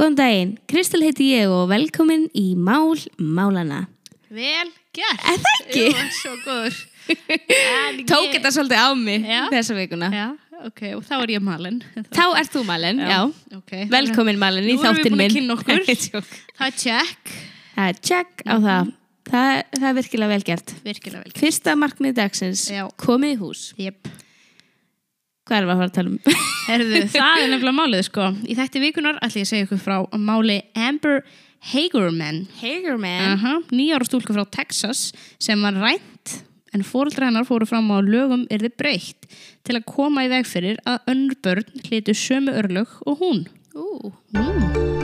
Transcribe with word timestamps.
Góðan 0.00 0.14
daginn, 0.16 0.52
Kristel 0.70 1.02
heiti 1.04 1.26
ég 1.34 1.50
og 1.52 1.66
velkomin 1.68 2.22
í 2.32 2.54
Mál 2.56 2.96
Málana. 3.20 3.82
Vel 4.32 4.70
gert. 4.96 5.24
Er 5.28 5.42
það 5.42 5.58
ekki? 5.58 5.82
Jú, 5.90 6.04
svo 6.22 6.36
góður. 6.46 6.78
En 7.10 7.98
Tók 8.08 8.22
ég- 8.28 8.36
þetta 8.38 8.52
svolítið 8.54 8.80
á 8.80 8.88
mig 8.96 9.24
Já. 9.28 9.40
þessa 9.52 9.74
vikuna. 9.76 10.08
Já, 10.14 10.24
ok, 10.70 10.80
og 10.96 11.02
þá 11.04 11.12
er 11.18 11.32
ég 11.34 11.42
malin. 11.44 11.80
Þá 12.14 12.22
ert 12.38 12.52
þú 12.54 12.62
Malin, 12.68 13.02
já. 13.02 13.18
Ok. 13.58 13.72
Velkomin 13.92 14.38
Malin 14.40 14.64
í 14.70 14.76
Nú 14.76 14.78
erum 14.78 14.80
við 14.80 14.86
þáttinn 14.86 15.04
búin 15.04 15.18
að 15.18 15.20
minn. 15.20 15.36
kynna 15.36 15.58
okkur. 15.58 15.84
Það 16.60 16.66
er 16.70 16.76
check. 16.80 17.34
það 17.74 17.90
er 17.92 18.00
check 18.08 18.44
á 18.46 18.54
það. 18.56 18.92
það. 19.30 19.62
Það 19.74 19.88
er 19.90 19.96
virkilega 20.00 20.32
vel 20.32 20.46
gert. 20.48 20.74
Virkilega 20.86 21.24
vel 21.26 21.32
gert. 21.34 21.42
Fyrsta 21.44 21.76
markmið 21.82 22.16
dagsins, 22.22 22.64
Já. 22.72 22.86
komið 23.04 23.34
í 23.36 23.40
hús. 23.42 23.66
Jep. 23.76 24.08
Hvað 25.50 25.58
er 25.58 25.64
það 25.66 25.72
að 25.72 25.80
fara 25.80 25.90
að 25.90 25.94
tala 25.96 26.10
um? 26.10 26.18
Herðu, 26.70 26.98
það 27.10 27.40
er 27.40 27.48
nefnilega 27.50 27.74
málið, 27.74 28.02
sko. 28.06 28.26
Í 28.46 28.54
þætti 28.54 28.82
vikunar 28.84 29.16
ætla 29.18 29.40
ég 29.40 29.48
að 29.48 29.50
segja 29.50 29.66
ykkur 29.66 29.80
frá 29.82 29.96
máli 30.14 30.60
Amber 30.78 31.24
Hagerman. 31.72 32.38
Hagerman. 32.60 33.26
Aha, 33.32 33.56
nýjára 33.74 34.06
stúlka 34.06 34.36
frá 34.36 34.44
Texas 34.46 35.08
sem 35.42 35.66
var 35.66 35.74
rænt 35.82 36.36
en 36.70 36.86
fóreldra 36.86 37.26
hennar 37.26 37.48
fóru 37.50 37.66
fram 37.66 37.90
á 37.90 37.98
lögum 37.98 38.46
yrði 38.46 38.70
breytt 38.78 39.26
til 39.66 39.80
að 39.80 39.88
koma 39.90 40.28
í 40.28 40.30
veg 40.30 40.46
fyrir 40.46 40.78
að 40.86 41.10
önnur 41.10 41.42
börn 41.42 41.82
hlitu 41.88 42.14
sömu 42.14 42.54
örlög 42.62 42.94
og 43.02 43.18
hún. 43.26 43.44
Ú. 43.74 44.14
Mm. 44.38 44.99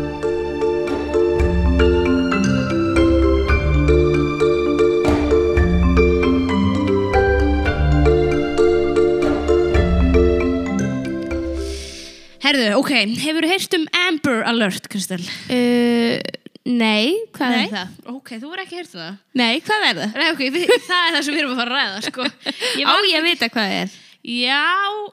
Herðu, 12.47 12.67
ok, 12.79 12.93
hefur 13.25 13.47
heyrt 13.51 13.75
um 13.75 13.87
Amber 14.07 14.45
Alert, 14.47 14.87
Kristel? 14.93 15.23
Uh, 15.51 16.21
nei, 16.67 17.17
hvað 17.35 17.55
Nei? 17.57 17.63
er 17.65 17.73
það? 17.73 17.95
Ok, 18.15 18.35
þú 18.39 18.51
er 18.55 18.63
ekki 18.63 18.79
heyrt 18.79 18.93
um 18.95 19.01
það? 19.03 19.17
Nei, 19.41 19.53
hvað 19.67 19.87
er 19.91 19.99
það? 20.01 20.13
Nei, 20.21 20.27
ok, 20.37 20.43
við, 20.55 20.67
það 20.87 21.07
er 21.09 21.17
það 21.17 21.25
sem 21.27 21.35
við 21.35 21.43
erum 21.43 21.55
að 21.57 21.63
fara 21.65 21.73
að 21.75 21.81
ræða, 21.81 22.03
sko. 22.07 22.29
Ég 22.79 22.87
Á 22.87 22.95
ég 23.11 23.17
að 23.19 23.27
vita 23.33 23.49
hvað 23.51 23.67
það 23.73 23.79
er. 23.81 23.97
já, 24.27 24.63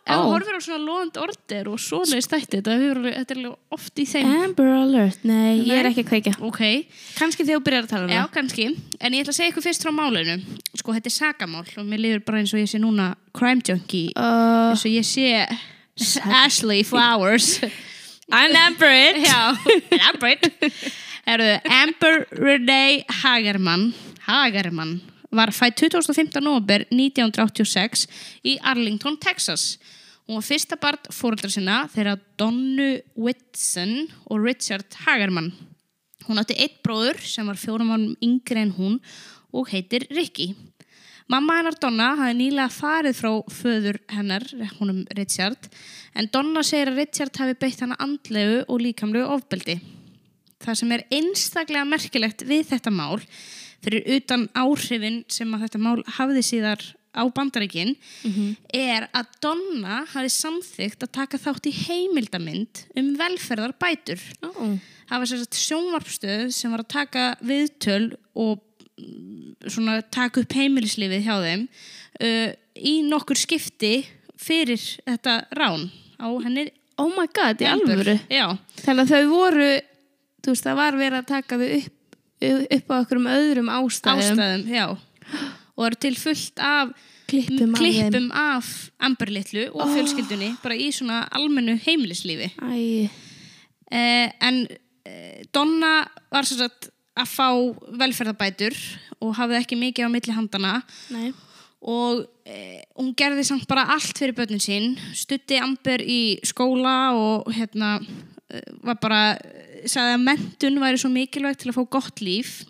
ef 0.09 0.21
þú 0.21 0.29
horfir 0.33 0.57
á 0.57 0.61
svona 0.65 0.85
loðand 0.85 1.17
order 1.23 1.67
og 1.73 1.81
svona 1.81 2.17
í 2.21 2.23
stætti, 2.25 2.61
þetta, 2.61 2.77
er 2.77 3.01
alveg 3.01 3.49
oft 3.79 4.01
í 4.01 4.07
þeim. 4.13 4.31
Amber 4.45 4.69
Alert, 4.77 5.25
nei, 5.25 5.57
ég 5.65 5.73
er 5.73 5.89
Nei. 5.89 5.91
ekki 5.91 6.05
að 6.05 6.09
kveika. 6.13 6.35
Ok, 6.45 6.63
Kanski 7.17 7.45
þegar 7.49 7.59
þú 7.61 7.65
byrjar 7.67 7.85
að 7.87 7.91
tala 7.95 8.07
um 8.09 8.13
já, 8.13 8.21
það. 8.23 8.31
kannski. 8.37 8.69
En 9.01 9.17
ég 9.17 9.25
ætla 9.25 9.33
að 9.33 9.41
segja 9.41 9.53
ykkur 9.55 9.65
fyrst 9.71 9.85
frá 9.85 9.93
málinu. 9.97 10.37
Sko, 10.77 10.93
þetta 10.97 11.09
er 11.09 11.17
sagamál 11.17 11.65
og 11.65 11.85
mér 11.89 12.01
líður 12.05 12.25
bara 12.29 12.41
eins 12.41 12.53
og 12.53 12.61
ég 12.61 12.69
sé 12.73 12.81
núna 12.81 13.11
crime 13.37 13.61
junkie. 13.65 14.09
Uh, 14.17 14.73
eins 14.73 14.85
og 14.85 14.93
ég 14.93 15.05
sé 15.05 15.29
Ashley 16.25 16.83
Flowers. 16.83 17.61
I'm 18.31 18.55
Amber 18.55 18.89
it. 18.89 19.17
Já, 19.25 19.55
Amber 21.83 22.27
Renee 22.31 23.05
Hagerman 23.09 23.93
Hagerman 24.27 25.01
var 25.31 25.51
fætt 25.51 25.79
25. 25.79 26.41
november 26.41 26.85
1986 26.89 28.07
í 28.45 28.57
Arlington, 28.61 29.17
Texas. 29.17 29.77
Hún 30.27 30.39
var 30.39 30.45
fyrsta 30.47 30.77
barn 30.79 30.99
fóreldra 31.11 31.49
sinna 31.51 31.83
þegar 31.91 32.19
Donnu 32.39 33.01
Whitson 33.15 34.07
og 34.29 34.43
Richard 34.45 34.87
Hagerman. 35.05 35.51
Hún 36.27 36.39
átti 36.39 36.55
eitt 36.57 36.79
bróður 36.85 37.19
sem 37.19 37.47
var 37.47 37.59
fjórum 37.59 37.91
mannum 37.91 38.15
yngri 38.23 38.61
en 38.63 38.73
hún 38.77 38.99
og 39.53 39.69
heitir 39.69 40.07
Ricky. 40.09 40.53
Mamma 41.33 41.55
hennar 41.57 41.73
Donna 41.81 42.11
hafði 42.13 42.33
nýlega 42.37 42.69
farið 42.69 43.15
frá 43.17 43.29
föður 43.49 43.97
hennar, 44.13 44.43
húnum 44.77 44.99
Richard, 45.17 45.65
en 46.13 46.27
Donna 46.29 46.61
segir 46.61 46.91
að 46.91 46.99
Richard 47.01 47.39
hafi 47.41 47.55
beitt 47.57 47.81
hana 47.81 47.97
andlegu 48.03 48.59
og 48.67 48.83
líkamlegu 48.83 49.31
ofbeldi. 49.33 49.79
Það 50.61 50.77
sem 50.79 50.93
er 50.93 51.05
einstaklega 51.17 51.87
merkilegt 51.89 52.45
við 52.45 52.67
þetta 52.69 52.93
mál, 52.93 53.23
fyrir 53.81 54.05
utan 54.19 54.45
áhrifin 54.53 55.23
sem 55.25 55.49
að 55.57 55.65
þetta 55.65 55.81
mál 55.81 56.03
hafði 56.19 56.43
síðar 56.45 56.85
á 57.17 57.25
bandaríkin, 57.33 57.95
er 58.69 59.09
að 59.17 59.33
Donna 59.41 60.03
hafi 60.13 60.29
samþygt 60.37 61.07
að 61.07 61.15
taka 61.17 61.41
þátt 61.41 61.69
í 61.69 61.73
heimildamind 61.81 62.85
um 62.93 63.09
velferðarbætur. 63.17 64.21
Ó, 64.45 64.77
Það 65.09 65.19
var 65.19 65.29
sérst 65.29 65.57
sjónvarpstöð 65.59 66.45
sem 66.55 66.71
var 66.73 66.85
að 66.85 66.93
taka 66.93 67.25
viðtöl 67.41 68.15
og 68.39 68.61
mm, 68.97 69.42
svona 69.67 70.01
taka 70.13 70.43
upp 70.43 70.55
heimilislífið 70.57 71.25
hjá 71.25 71.35
þeim 71.43 71.65
uh, 71.67 72.51
í 72.75 72.95
nokkur 73.07 73.39
skipti 73.39 73.95
fyrir 74.39 74.81
þetta 75.05 75.43
rán 75.57 75.87
á 76.19 76.27
henni. 76.43 76.67
Oh 77.01 77.09
my 77.13 77.25
god, 77.33 77.61
í 77.63 77.69
alvöru. 77.69 78.17
Þannig 78.83 79.05
að 79.05 79.13
þau 79.13 79.31
voru, 79.31 79.71
veist, 80.45 80.65
það 80.67 80.77
var 80.77 80.99
verið 80.99 81.19
að 81.21 81.31
taka 81.31 81.57
þau 81.61 81.69
upp, 81.79 82.19
upp 82.77 82.93
á 82.93 82.95
okkur 82.99 83.21
um 83.21 83.31
öðrum 83.33 83.71
ástæðum. 83.73 84.27
ástæðum, 84.27 84.67
já. 84.69 84.85
Og 85.73 85.87
eru 85.87 85.99
til 86.03 86.15
fullt 86.19 86.61
af 86.61 86.93
Klippum 87.33 87.73
klippum 87.73 88.29
af 88.35 88.67
Amberlitlu 89.01 89.69
og 89.73 89.89
fjölskyldunni 89.95 90.51
bara 90.61 90.77
í 90.77 90.89
svona 90.93 91.23
almennu 91.33 91.79
heimilislífi. 91.81 92.51
Eh, 93.93 94.27
en 94.43 94.59
eh, 95.07 95.41
Donna 95.53 96.03
var 96.33 96.45
svo 96.45 96.59
sagt 96.61 96.91
að 97.19 97.29
fá 97.29 97.47
velferðabætur 98.01 98.77
og 99.21 99.35
hafði 99.37 99.59
ekki 99.59 99.79
mikið 99.79 100.09
á 100.09 100.13
milli 100.13 100.35
handana 100.35 100.73
nei. 101.13 101.33
og 101.81 102.23
e, 102.45 102.81
hún 102.97 103.11
gerði 103.17 103.45
samt 103.47 103.67
bara 103.69 103.85
allt 103.93 104.17
fyrir 104.17 104.35
börnin 104.37 104.63
sín 104.63 104.95
stutti 105.17 105.59
Amber 105.61 106.01
í 106.01 106.39
skóla 106.47 107.13
og 107.17 107.51
hérna 107.53 107.99
e, 108.01 108.63
var 108.85 108.97
bara, 109.03 109.21
e, 109.37 109.83
sagði 109.85 110.17
að 110.17 110.25
mentun 110.29 110.81
væri 110.81 111.03
svo 111.03 111.13
mikilvægt 111.13 111.63
til 111.63 111.73
að 111.73 111.79
fá 111.79 111.85
gott 111.99 112.25
líf 112.25 112.63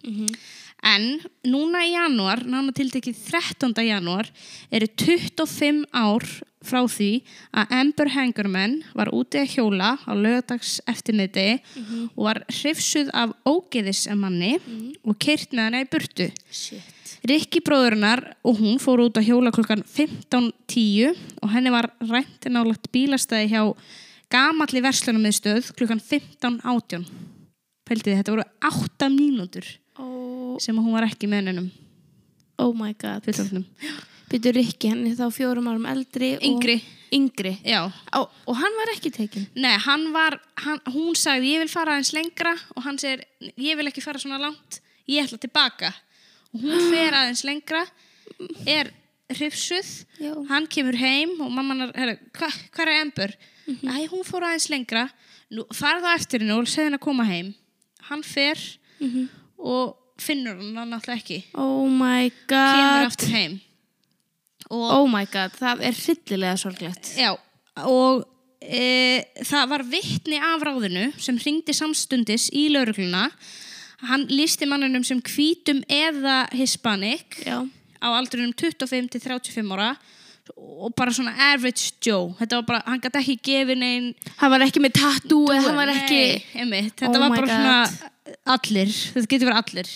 en 0.83 1.05
núna 1.47 1.85
í 1.87 1.93
janúar, 1.93 2.43
nána 2.43 2.75
tiltekið 2.75 3.21
13. 3.29 3.71
janúar 3.87 4.27
eru 4.73 4.89
25 4.99 5.85
ár 5.95 6.27
frá 6.63 6.81
því 6.87 7.09
að 7.51 7.75
Amber 7.79 8.11
Hangerman 8.15 8.79
var 8.95 9.11
úti 9.15 9.41
að 9.41 9.51
hjóla 9.57 9.93
á 10.03 10.11
lögadags 10.15 10.79
eftirniti 10.87 11.59
mm 11.59 11.83
-hmm. 11.83 12.09
og 12.15 12.23
var 12.23 12.43
hrifsuð 12.47 13.09
af 13.13 13.35
ógeðisemanni 13.45 14.53
mm 14.57 14.63
-hmm. 14.65 14.95
og 15.03 15.19
keirt 15.19 15.51
með 15.51 15.63
hana 15.63 15.81
í 15.81 15.89
burtu 15.91 16.31
Rikki 17.23 17.61
bróðurinnar 17.63 18.35
og 18.43 18.57
hún 18.59 18.79
fór 18.79 18.99
út 18.99 19.17
að 19.17 19.27
hjóla 19.27 19.51
klokkan 19.51 19.83
15.10 19.83 21.15
og 21.41 21.49
henni 21.49 21.71
var 21.71 21.87
reyndi 21.99 22.49
nálagt 22.49 22.91
bílastæði 22.91 23.47
hjá 23.53 23.75
gamalli 24.29 24.81
verslunarmiðstöð 24.81 25.71
klokkan 25.77 26.01
15.18 26.01 27.05
Pæltið 27.83 28.17
þetta 28.17 28.31
voru 28.31 28.43
8 28.61 29.09
mínútur 29.09 29.65
oh. 29.99 30.59
sem 30.59 30.75
hún 30.75 30.93
var 30.93 31.03
ekki 31.03 31.27
með 31.27 31.47
hennum 31.47 31.71
Oh 32.57 32.73
my 32.75 32.93
god 32.93 33.23
15 33.25 33.65
byttur 34.33 34.57
Rikki 34.57 34.89
henni 34.89 35.13
þá 35.17 35.27
fjórum 35.33 35.69
árum 35.69 35.85
eldri 35.89 36.33
yngri, 36.41 36.79
og, 36.79 37.13
yngri. 37.13 37.53
Og, 38.17 38.31
og 38.49 38.57
hann 38.57 38.79
var 38.79 38.93
ekki 38.95 39.11
tekinn? 39.13 39.45
Nei, 39.55 39.75
hann 39.85 40.07
var, 40.15 40.39
hann, 40.63 40.81
hún 40.93 41.13
sagði 41.19 41.53
ég 41.53 41.63
vil 41.63 41.71
fara 41.71 41.99
eins 41.99 42.13
lengra 42.15 42.55
og 42.73 42.87
hann 42.87 42.97
segir 43.01 43.21
ég 43.61 43.77
vil 43.77 43.91
ekki 43.91 44.03
fara 44.05 44.21
svona 44.21 44.41
langt, 44.41 44.81
ég 45.09 45.27
ætla 45.27 45.41
tilbaka. 45.43 45.93
Og 46.53 46.65
hún 46.65 46.87
fer 46.93 47.13
aðeins 47.19 47.45
lengra 47.47 47.85
er 48.69 48.89
hrifsuð 49.33 49.89
hann 50.49 50.67
kemur 50.71 50.97
heim 50.99 51.35
og 51.41 51.51
mamman 51.53 51.89
er 51.91 52.15
hvað 52.35 52.57
hva 52.73 52.85
er 52.85 52.93
embur? 53.01 53.33
Mm 53.65 53.75
-hmm. 53.75 53.89
Æ, 53.89 54.07
hún 54.11 54.23
fór 54.25 54.43
aðeins 54.43 54.69
lengra. 54.69 55.09
Nú, 55.51 55.63
farða 55.73 56.15
eftir 56.15 56.41
hennu 56.41 56.59
og 56.59 56.67
segði 56.67 56.89
henn 56.89 56.99
að 56.99 57.05
koma 57.05 57.23
heim. 57.23 57.53
Hann 58.09 58.23
fer 58.23 58.57
mm 58.99 59.09
-hmm. 59.09 59.27
og 59.57 59.97
finnur 60.17 60.55
hann 60.55 60.89
náttúrulega 60.89 61.21
ekki. 61.21 61.43
Oh 61.53 61.87
my 61.89 62.31
god. 62.47 62.75
kemur 62.75 63.05
aftur 63.05 63.29
heim. 63.29 63.61
Oh 64.71 65.07
my 65.11 65.25
god, 65.31 65.51
það 65.59 65.81
er 65.89 65.97
hryllilega 65.97 66.57
sorglegt. 66.61 67.13
já, 67.17 67.33
og 67.83 68.23
e, 68.61 69.23
það 69.43 69.69
var 69.73 69.83
vittni 69.91 70.39
af 70.39 70.63
ráðinu 70.63 71.09
sem 71.19 71.37
hringdi 71.41 71.73
samstundis 71.75 72.49
í 72.55 72.69
laurugluna 72.71 73.27
hann 74.07 74.25
lísti 74.31 74.67
mannunum 74.67 75.03
sem 75.07 75.21
hvítum 75.23 75.83
eða 75.87 76.43
hispanic 76.55 77.39
Já. 77.45 77.61
á 78.03 78.07
aldrinum 78.11 78.51
25 78.55 79.09
til 79.13 79.21
35 79.23 79.71
ára 79.77 79.93
og 80.59 80.91
bara 80.95 81.11
svona 81.15 81.31
average 81.53 81.93
Joe 82.03 82.33
þetta 82.39 82.57
var 82.59 82.65
bara, 82.67 82.81
hann 82.87 82.99
gæti 82.99 83.21
ekki 83.21 83.35
gefið 83.47 83.77
neinn 83.79 84.09
Hann 84.41 84.51
var 84.51 84.65
ekki 84.65 84.81
með 84.83 84.97
tattoo 84.99 85.45
eða 85.55 85.69
hann 85.69 85.77
var 85.79 85.91
Nei, 85.91 86.01
ekki... 86.01 86.89
þetta 86.99 87.13
Oh 87.13 87.21
var 87.23 87.35
bara 87.37 87.47
God. 87.47 87.53
svona 87.53 87.77
allir, 88.57 88.91
þetta 89.13 89.31
getur 89.31 89.49
verið 89.51 89.61
allir 89.61 89.93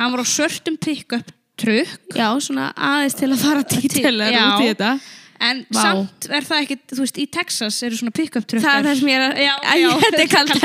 hann 0.00 0.14
var 0.16 0.22
á 0.22 0.26
svörtum 0.26 0.78
pick-up 0.82 1.30
trukk 1.60 2.16
Já, 2.16 2.28
svona 2.42 2.70
aðeins 2.74 3.16
til 3.18 3.30
að 3.30 3.42
fara 3.44 3.62
dítilega 3.74 4.32
Já. 4.34 4.46
út 4.46 4.64
í 4.64 4.70
þetta. 4.72 4.92
En 5.40 5.62
Vá. 5.68 5.80
samt 5.80 6.28
er 6.30 6.46
það 6.46 6.64
ekki, 6.64 6.76
þú 6.92 7.00
veist, 7.02 7.20
í 7.20 7.26
Texas 7.36 7.80
eru 7.86 7.98
svona 7.98 8.14
pick-up 8.14 8.46
trukkar 8.50 8.68
Það 8.68 8.78
er 8.80 8.88
það 8.88 9.00
sem 9.00 9.10
ég 9.10 9.16
er 9.16 9.24
að... 9.24 9.32
Já, 9.44 9.54
já, 9.80 9.90
þetta 10.04 10.22
er 10.24 10.30
kallt. 10.34 10.52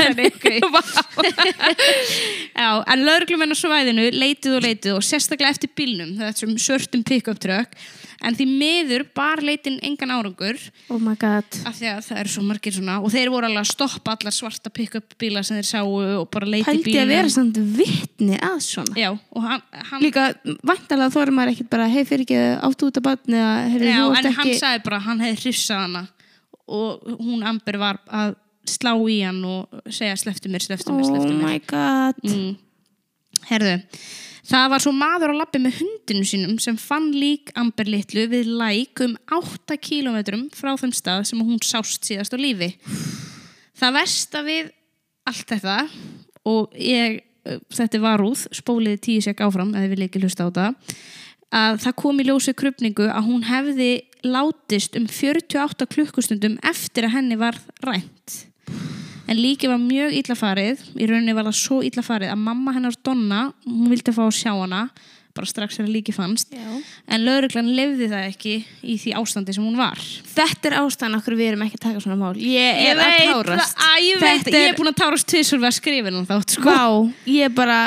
Já, 2.60 2.70
en 2.94 3.06
lauruglumenn 3.06 3.54
á 3.54 3.58
svæðinu 3.58 4.10
leituð 4.16 4.60
og 4.60 4.66
leituð 4.66 4.98
og 4.98 5.06
sérstaklega 5.06 5.56
eftir 5.56 5.72
bílnum, 5.78 6.14
þessum 6.20 6.54
svörtum 6.60 7.04
pick-up 7.06 7.42
trukk 7.42 7.76
en 8.20 8.36
því 8.36 8.46
miður 8.48 9.04
bar 9.16 9.40
leitin 9.44 9.78
engan 9.86 10.12
árangur. 10.12 10.58
Oh 10.92 11.00
my 11.00 11.14
god. 11.20 11.46
Af 11.68 11.78
því 11.78 11.88
að 11.94 12.00
það 12.08 12.20
eru 12.22 12.32
svo 12.34 12.44
margir 12.46 12.76
svona 12.76 12.96
og 13.00 13.12
þeir 13.14 13.32
voru 13.32 13.48
alveg 13.48 13.62
að 13.62 13.70
stoppa 13.70 14.16
allar 14.16 14.34
svarta 14.36 14.72
pick-up 14.74 15.16
bíla 15.20 15.42
sem 15.46 15.60
þeir 15.60 15.68
sáu 15.70 15.94
og 16.20 16.26
bara 16.32 16.48
leiti 16.50 16.68
Pældi 16.68 16.86
bílum 16.90 17.04
að 17.06 17.14
vera 17.14 17.32
samt 17.32 17.60
vitni 17.78 18.36
að 18.36 18.58
svona? 18.66 18.96
Já, 19.00 19.10
og 19.14 19.46
hann, 19.46 19.64
hann 19.90 20.04
Líka, 20.04 20.26
vantarlega 20.68 21.14
þóra 21.16 21.36
maður 21.36 21.54
ekkert 21.54 21.72
bara 21.72 21.88
hei 21.92 22.02
fyrir 22.08 22.26
ekki 22.26 22.42
áttu 22.68 22.90
út 22.90 23.00
af 23.00 23.06
batni 23.08 23.40
Já, 23.40 23.48
en 23.64 24.20
ert 24.20 24.28
hann 24.28 24.30
ekki 24.34 24.59
sagði 24.60 24.84
bara 24.86 25.00
að 25.00 25.06
hann 25.08 25.22
hefði 25.24 25.42
hrifsað 25.44 25.84
hana 25.86 26.06
og 26.70 27.06
hún 27.18 27.44
Amber 27.46 27.80
var 27.80 28.00
að 28.06 28.34
slá 28.70 28.92
í 29.10 29.20
hann 29.24 29.40
og 29.48 29.80
segja 29.90 30.18
sleftu 30.20 30.50
mér, 30.52 30.62
sleftu 30.62 30.94
mér, 30.94 31.06
Oh 31.06 31.14
sleftu 31.14 31.32
mér 31.34 31.46
my 31.48 31.62
god 31.70 32.20
mm. 32.22 32.50
Herðu 33.50 33.78
Það 34.50 34.70
var 34.72 34.82
svo 34.82 34.90
maður 34.96 35.34
á 35.36 35.40
lappi 35.44 35.60
með 35.62 35.76
hundinu 35.78 36.26
sínum 36.26 36.56
sem 36.62 36.78
fann 36.80 37.10
lík 37.14 37.52
Amber 37.60 37.86
litlu 37.90 38.24
við 38.32 38.48
læk 38.58 39.02
um 39.04 39.12
8 39.36 39.76
kílómetrum 39.78 40.48
frá 40.56 40.72
þeim 40.80 40.94
stað 40.96 41.26
sem 41.28 41.42
hún 41.44 41.60
sást 41.62 42.08
síðast 42.08 42.34
á 42.34 42.38
lífi. 42.40 42.72
Það 43.78 43.96
versta 44.00 44.42
við 44.46 44.72
allt 45.30 45.52
þetta 45.52 45.76
og 46.50 46.74
ég, 46.74 47.20
uh, 47.46 47.60
þetta 47.76 48.02
var 48.02 48.24
úð, 48.24 48.46
spóliði 48.56 49.02
tíu 49.06 49.24
sek 49.24 49.42
áfram 49.44 49.70
eða 49.76 49.92
við 49.92 50.06
ekki 50.08 50.24
hlusta 50.24 50.48
á 50.48 50.50
það, 50.50 50.96
að 51.50 51.80
það 51.84 51.96
kom 51.98 52.22
í 52.22 52.26
ljósi 52.28 52.54
krupningu 52.56 53.08
að 53.10 53.26
hún 53.26 53.44
hefði 53.48 53.90
látist 54.26 54.96
um 54.98 55.06
48 55.10 55.88
klukkustundum 55.90 56.58
eftir 56.66 57.08
að 57.08 57.16
henni 57.18 57.38
var 57.40 57.58
rænt. 57.84 58.44
En 59.30 59.38
líkið 59.38 59.70
var 59.70 59.80
mjög 59.82 60.16
illa 60.18 60.34
farið, 60.34 60.82
í 60.98 61.06
rauninni 61.06 61.36
var 61.36 61.46
það 61.46 61.58
svo 61.60 61.80
illa 61.86 62.02
farið 62.02 62.32
að 62.32 62.42
mamma 62.42 62.74
hennar 62.74 62.96
Donna, 63.06 63.46
hún 63.66 63.90
vildi 63.92 64.14
fá 64.14 64.24
að 64.24 64.36
sjá 64.40 64.50
hana, 64.56 64.88
bara 65.30 65.46
strax 65.46 65.78
þegar 65.78 65.92
líkið 65.94 66.16
fannst, 66.16 66.50
Já. 66.50 66.70
en 67.14 67.22
lauruglan 67.22 67.68
lefði 67.76 68.08
það 68.10 68.24
ekki 68.32 68.54
í 68.82 68.96
því 68.98 69.12
ástandi 69.20 69.54
sem 69.54 69.62
hún 69.62 69.78
var. 69.78 70.02
Þetta 70.34 70.70
er 70.70 70.76
ástæðan 70.80 71.18
okkur 71.20 71.38
við 71.38 71.52
erum 71.52 71.62
ekki 71.66 71.78
að 71.78 71.84
taka 71.84 72.02
svona 72.02 72.18
mál 72.18 72.34
Ég 72.42 72.82
er 72.90 72.98
að 72.98 73.14
tárast 73.20 73.76
það, 73.78 73.86
að, 73.86 74.02
ég 74.08 74.24
Þetta 74.24 74.56
ég 74.56 74.66
er 74.72 74.78
búin 74.80 74.90
að 74.90 74.98
tárast 75.04 75.30
tvisur 75.30 75.62
við 75.62 75.70
að 75.70 75.76
skrifa 75.78 76.10
hennar 76.10 76.26
þátt, 76.32 76.56
sko. 76.56 76.74
Vá, 76.74 77.30
ég 77.30 77.46
er 77.46 77.54
bara 77.54 77.78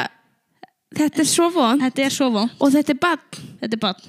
Þetta 0.97 1.23
er 1.23 1.29
svo 1.29 1.49
von 1.53 1.81
Þetta 1.81 2.05
er 2.05 2.13
svo 2.13 2.29
vond, 2.33 2.53
Og 2.59 2.73
þetta 2.73 2.93
er 2.93 3.01
bann 3.01 3.41
þetta 3.63 3.77
er 3.77 3.81
bann. 3.81 3.99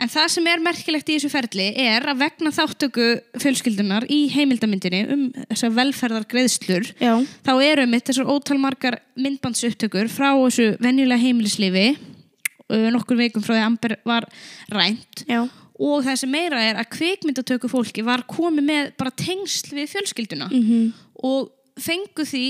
En 0.00 0.08
það 0.08 0.28
sem 0.32 0.46
er 0.48 0.62
merkilegt 0.64 1.10
í 1.12 1.16
þessu 1.18 1.28
ferli 1.32 1.66
er 1.82 2.06
að 2.08 2.22
vegna 2.22 2.52
þáttöku 2.56 3.08
fjölskyldunar 3.42 4.06
í 4.08 4.22
heimildamyndinni 4.32 5.00
um 5.12 5.26
þessar 5.50 5.74
velferðargreðslur 5.76 6.88
Já, 7.00 7.12
þá 7.44 7.52
eru 7.66 7.84
mitt 7.90 8.08
þessar 8.08 8.30
ótalmargar 8.32 8.96
myndbandsupptökur 9.20 10.08
frá 10.12 10.30
þessu 10.32 10.70
venjulega 10.80 11.20
heimilislifi 11.20 11.86
uh, 11.92 12.88
nokkur 12.94 13.20
veikum 13.20 13.44
frá 13.44 13.54
því 13.54 13.60
að 13.60 13.68
Amber 13.68 13.96
var 14.08 14.28
rænt. 14.72 15.24
Já. 15.28 15.42
Og 15.80 16.02
það 16.04 16.18
sem 16.22 16.32
meira 16.32 16.64
er 16.64 16.80
að 16.80 16.90
kvikmyndatöku 16.96 17.68
fólki 17.72 18.04
var 18.04 18.24
komið 18.28 18.66
með 18.66 18.90
bara 19.00 19.12
tengsl 19.16 19.74
við 19.76 19.94
fjölskylduna 19.96 20.50
mm 20.52 20.90
og 21.20 21.50
fengu 21.80 22.24
því 22.24 22.44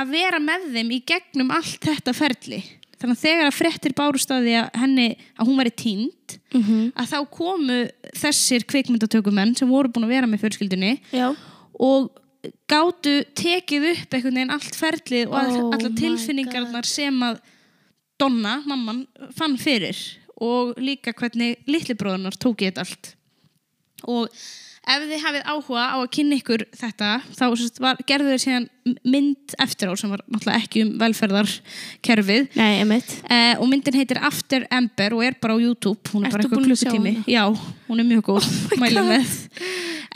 að 0.00 0.12
vera 0.14 0.40
með 0.42 0.68
þeim 0.74 0.92
í 0.96 1.00
gegnum 1.08 1.52
allt 1.54 1.82
þetta 1.84 2.14
ferli. 2.16 2.60
Þannig 3.00 3.16
að 3.16 3.22
þegar 3.24 3.46
að 3.48 3.56
fréttir 3.56 3.94
bárustadi 3.96 4.56
að 4.60 4.74
henni 4.76 5.06
að 5.40 5.48
hún 5.48 5.60
væri 5.60 5.70
tínd 5.72 6.34
að 7.00 7.12
þá 7.14 7.18
komu 7.32 7.78
þessir 8.20 8.66
kvikmyndatökumenn 8.68 9.54
sem 9.56 9.70
voru 9.70 9.88
búin 9.88 10.04
að 10.04 10.12
vera 10.18 10.28
með 10.28 10.42
fjölskyldunni 10.44 10.92
Já. 11.08 11.30
og 11.80 12.10
gátu 12.68 13.14
tekið 13.36 13.86
upp 13.94 14.16
einhvern 14.16 14.36
veginn 14.36 14.52
allt 14.52 14.76
ferlið 14.76 15.32
og 15.32 15.38
Oh 15.40 15.72
allar 15.72 15.88
my 15.88 15.96
tilfinningarnar 15.96 16.88
sem 16.88 17.24
að 17.24 17.40
Donna, 18.20 18.58
mamman, 18.68 19.06
fann 19.32 19.56
fyrir 19.56 19.96
og 20.36 20.74
líka 20.76 21.14
hvernig 21.16 21.62
litlibróðunar 21.64 22.36
tók 22.36 22.66
ég 22.66 22.74
þetta 22.74 22.84
allt. 22.84 23.14
Og 24.04 24.28
ef 24.90 25.04
þið 25.10 25.22
hafið 25.24 25.46
áhuga 25.52 25.84
á 25.94 25.96
að 26.00 26.10
kynna 26.16 26.38
ykkur 26.40 26.64
þetta 26.80 27.10
þá 27.36 27.44
var, 27.84 28.00
gerðu 28.08 28.32
þeir 28.32 28.42
síðan 28.44 28.66
mynd 29.06 29.54
eftir 29.62 29.90
á 29.90 29.94
sem 30.00 30.10
var 30.12 30.22
náttúrulega 30.26 30.62
ekki 30.64 30.82
um 30.86 30.92
velferðarkerfið. 31.00 32.48
Nei, 32.58 32.72
Eh, 33.30 33.54
og 33.60 33.68
myndin 33.70 33.98
heitir 34.00 34.20
After 34.24 34.66
Ember 34.70 35.14
og 35.16 35.24
er 35.26 35.36
bara 35.40 35.54
á 35.54 35.58
YouTube. 35.60 36.00
Hún 36.10 36.26
er 36.26 36.30
Ertu 36.30 36.36
bara 36.36 36.46
eitthvað 36.48 36.60
að 36.60 36.68
klukkutími. 36.70 37.14
já, 37.30 37.44
hún 37.88 38.02
er 38.02 38.08
mjög 38.10 38.26
góð. 38.30 38.50
Með. 38.80 39.38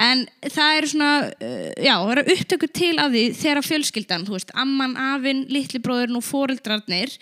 En 0.05 0.25
það 0.51 0.77
eru 0.77 0.91
svona 0.91 1.11
uh, 1.31 1.73
já, 1.79 1.95
það 1.95 2.13
eru 2.17 2.25
upptökur 2.35 2.71
til 2.75 2.95
af 2.99 3.13
því 3.13 3.25
þegar 3.39 3.67
fjölskyldan, 3.69 4.25
þú 4.27 4.35
veist, 4.35 4.55
amman, 4.59 4.97
afinn 4.99 5.45
litli 5.55 5.79
bróðurinn 5.83 6.19
og 6.19 6.27
foreldrarnir 6.27 7.15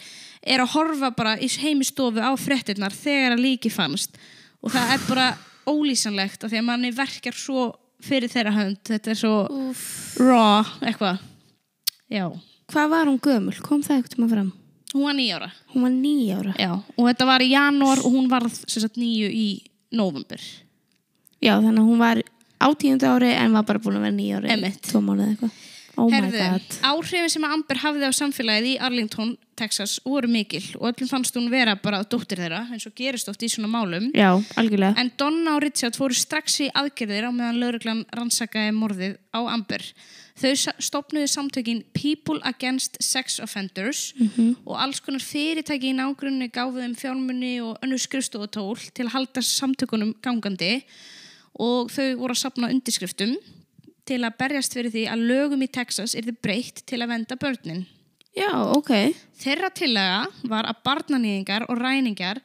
er 0.42 0.62
að 0.62 0.72
horfa 0.72 1.12
bara 1.14 1.36
í 1.36 1.50
heimistofu 1.60 2.22
á 2.22 2.32
fréttirnar 2.40 2.94
þegar 2.96 3.36
að 3.36 3.44
líki 3.44 3.70
fannst. 3.72 4.16
Og 4.62 4.72
það 4.72 4.94
er 4.94 5.04
bara 5.10 5.26
ólýsanlegt 5.68 6.44
af 6.44 6.50
því 6.52 6.58
að 6.60 6.66
manni 6.68 6.90
verkar 6.96 7.36
svo 7.36 7.68
fyrir 8.02 8.30
þeirra 8.32 8.52
hönd, 8.56 8.80
þetta 8.88 9.12
er 9.12 9.18
svo 9.20 9.34
Úf. 9.70 9.82
raw, 10.18 10.66
eitthvað 10.82 11.20
já, 12.10 12.26
Hvað 12.72 12.88
var 12.88 13.08
hún 13.10 13.18
gömul? 13.20 13.54
Kom 13.62 13.82
það 13.84 13.98
eitthvað 14.00 14.30
fram? 14.32 14.52
hún 14.92 15.04
var 15.06 15.14
nýjára 15.16 15.48
Hún 15.72 15.82
var 15.86 15.92
nýjára 15.92 16.54
Já, 16.58 16.72
og 16.96 17.04
þetta 17.08 17.26
var 17.28 17.44
í 17.44 17.50
janúar 17.52 18.02
og 18.04 18.12
hún 18.12 18.28
varð 18.32 18.52
sem 18.66 18.82
sagt 18.82 18.98
nýju 19.00 19.28
í 19.32 19.46
nóvumber. 19.92 20.40
Já, 21.42 21.58
þannig 21.60 21.80
að 21.82 21.88
hún 21.90 22.00
var 22.00 22.22
á 22.62 22.68
tíundu 22.78 23.08
ári 23.10 23.32
en 23.36 23.52
var 23.56 23.64
bara 23.68 23.80
búin 23.82 23.98
að 23.98 24.06
vera 24.06 24.16
nýjári 24.16 24.50
Einmitt. 24.54 24.80
Tvo 24.88 25.02
mánuði 25.04 25.34
eitthvað 25.34 25.60
Oh 26.00 26.08
god 26.08 26.76
áhrifin 26.80 27.28
sem 27.28 27.44
að 27.44 27.54
Amber 27.58 27.80
hafði 27.82 28.08
á 28.08 28.12
samfélagið 28.16 28.68
í 28.70 28.76
Arlington, 28.80 29.34
Texas 29.58 29.98
voru 30.06 30.30
mikil 30.32 30.62
og 30.78 30.88
öllum 30.88 31.10
fannst 31.10 31.36
hún 31.36 31.50
vera 31.52 31.74
bara 31.76 32.00
dóttir 32.08 32.40
þeirra 32.40 32.62
eins 32.72 32.86
og 32.88 32.94
gerist 32.96 33.28
oft 33.28 33.44
í 33.44 33.50
svona 33.52 33.68
málum. 33.68 34.08
Já, 34.16 34.32
algjörlega 34.56 34.96
En 34.98 35.12
Donna 35.20 35.58
og 35.58 35.62
Richard 35.66 35.98
fóru 35.98 36.16
strax 36.16 36.58
í 36.64 36.70
aðgerðir 36.72 37.28
á 37.28 37.30
meðan 37.30 37.60
lauruglan 37.60 38.02
rannsakaði 38.16 38.72
morðið 38.78 39.16
á 39.36 39.40
Amber. 39.52 39.84
Þau 40.40 40.72
stofnuðu 40.80 41.28
samtökin 41.28 41.84
People 41.92 42.40
Against 42.48 42.96
Sex 43.04 43.36
Offenders 43.44 44.14
og 44.64 44.76
alls 44.80 45.02
konar 45.04 45.20
fyrirtæki 45.20 45.92
í 45.92 45.96
nágrunni 45.98 46.48
gáfu 46.48 46.80
þeim 46.80 46.96
fjármunni 46.96 47.56
og 47.60 47.76
önnur 47.84 48.00
skrifstofutól 48.00 48.80
til 48.96 49.10
að 49.10 49.16
halda 49.18 49.44
samtökunum 49.44 50.16
gangandi 50.24 50.78
og 51.60 51.92
þau 51.92 52.16
voru 52.16 52.32
að 52.32 52.40
sapna 52.46 52.72
undirskriftum 52.72 53.36
til 54.08 54.20
að 54.26 54.36
berjast 54.40 54.74
fyrir 54.76 54.92
því 54.94 55.04
að 55.12 55.24
lögum 55.30 55.62
í 55.62 55.70
Texas 55.72 56.14
yrði 56.18 56.34
breytt 56.42 56.82
til 56.88 57.00
að 57.04 57.12
venda 57.14 57.36
börnin. 57.38 57.84
Já, 58.32 58.48
ok 58.72 58.90
Þeirra 59.42 59.68
tillaga 59.76 60.20
var 60.48 60.64
að 60.70 60.78
barnanýðingar 60.86 61.66
og 61.68 61.76
ræningar, 61.76 62.40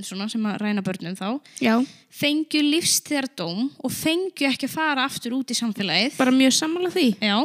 svona 0.00 0.24
sem 0.32 0.44
að 0.48 0.56
ræna 0.62 0.80
börnum 0.84 1.14
þá, 1.18 1.26
Já, 1.60 1.74
fengju 2.16 2.62
lífstíðardóm 2.64 3.66
og 3.84 3.92
fengju 3.92 4.48
ekki 4.48 4.70
að 4.70 4.72
fara 4.78 5.04
aftur 5.04 5.36
út 5.36 5.52
í 5.52 5.58
samfélagið. 5.58 6.16
bara 6.16 6.32
mjög 6.32 6.54
sammála 6.56 6.90
því 6.94 7.06
Já, 7.20 7.36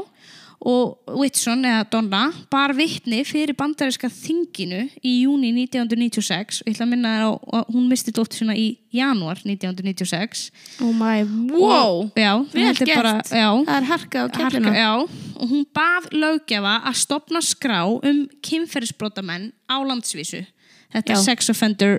og 0.59 0.97
Whitson 1.13 1.61
eða 1.69 1.83
Donna 1.93 2.21
bar 2.51 2.73
vitni 2.73 3.19
fyrir 3.27 3.53
bandaríska 3.57 4.09
þinginu 4.09 4.87
í 5.05 5.11
júni 5.21 5.51
1996 5.53 6.63
og 6.63 6.71
ég 6.71 6.73
ætla 6.73 6.87
að 6.87 6.91
minna 6.95 7.11
þér 7.13 7.25
á 7.29 7.31
að 7.59 7.69
hún 7.75 7.85
misti 7.91 8.13
dóttir 8.17 8.41
svona 8.41 8.55
í 8.57 8.65
janúar 8.97 9.37
1996 9.45 10.47
Oh 10.81 10.91
my, 10.97 11.21
wow. 11.53 12.01
Og, 12.07 12.17
já, 12.17 12.33
Vel 12.53 12.65
er 12.71 12.81
gert. 12.81 12.95
bara, 12.97 13.13
já, 13.29 13.47
Það 13.69 13.77
er 13.77 13.87
harka 13.91 14.17
á 14.17 14.25
Harka, 14.25 14.37
kjallina 14.41 14.73
já, 14.73 14.91
og 15.37 15.53
hún 15.53 15.63
bað 15.77 16.09
löggefa 16.17 16.75
að 16.89 16.99
stopna 17.05 17.41
skrá 17.45 17.79
um 17.87 18.23
kynferðisbrotamenn 18.41 19.51
á 19.69 19.77
landsvísu. 19.85 20.45
Þetta 20.93 21.13
Já. 21.13 21.17
er 21.17 21.23
Sex 21.25 21.49
Offender 21.51 21.97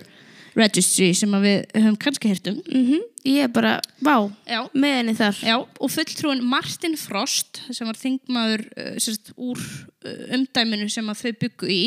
Registry 0.56 1.12
sem 1.16 1.36
við 1.42 1.64
höfum 1.74 1.96
kannski 2.00 2.32
heyrt 2.32 2.50
um. 2.52 2.62
Mm 2.66 3.04
Ég 3.28 3.44
er 3.44 3.50
bara, 3.52 3.74
vá, 4.00 4.30
með 4.72 4.94
henni 4.94 5.14
þar. 5.18 5.38
Já, 5.44 5.56
og 5.58 5.90
fulltrúin 5.92 6.40
Martin 6.48 6.94
Frost 6.96 7.60
sem 7.74 7.84
var 7.88 7.98
þingmaður 7.98 8.62
uh, 8.72 8.94
sérst, 9.02 9.32
úr 9.36 9.58
uh, 9.58 10.22
umdæminu 10.38 10.88
sem 10.88 11.04
þau 11.04 11.32
byggu 11.42 11.68
í 11.68 11.82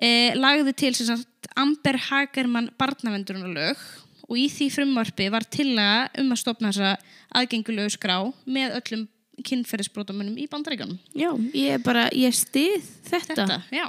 eh, 0.00 0.34
lagði 0.34 0.74
til 0.74 0.92
sérst, 0.96 1.28
Amber 1.60 2.00
Hagerman 2.08 2.70
barnavendurunarlög 2.80 3.78
og 4.30 4.36
í 4.38 4.48
því 4.50 4.70
frumvarpi 4.74 5.30
var 5.30 5.46
tillaga 5.50 6.10
um 6.22 6.34
að 6.34 6.42
stopna 6.42 6.72
þessa 6.72 6.96
aðgengulegu 7.40 7.94
skrá 7.94 8.18
með 8.46 8.78
öllum 8.80 9.08
kynferðisbrotamönnum 9.46 10.38
í 10.40 10.46
bandaríkanum. 10.50 10.98
Já, 11.16 11.30
ég 11.56 11.78
er 11.78 11.82
bara, 11.84 12.08
ég 12.16 12.34
stið 12.36 12.84
þetta, 13.08 13.34
Þetta, 13.44 13.60
já. 13.72 13.86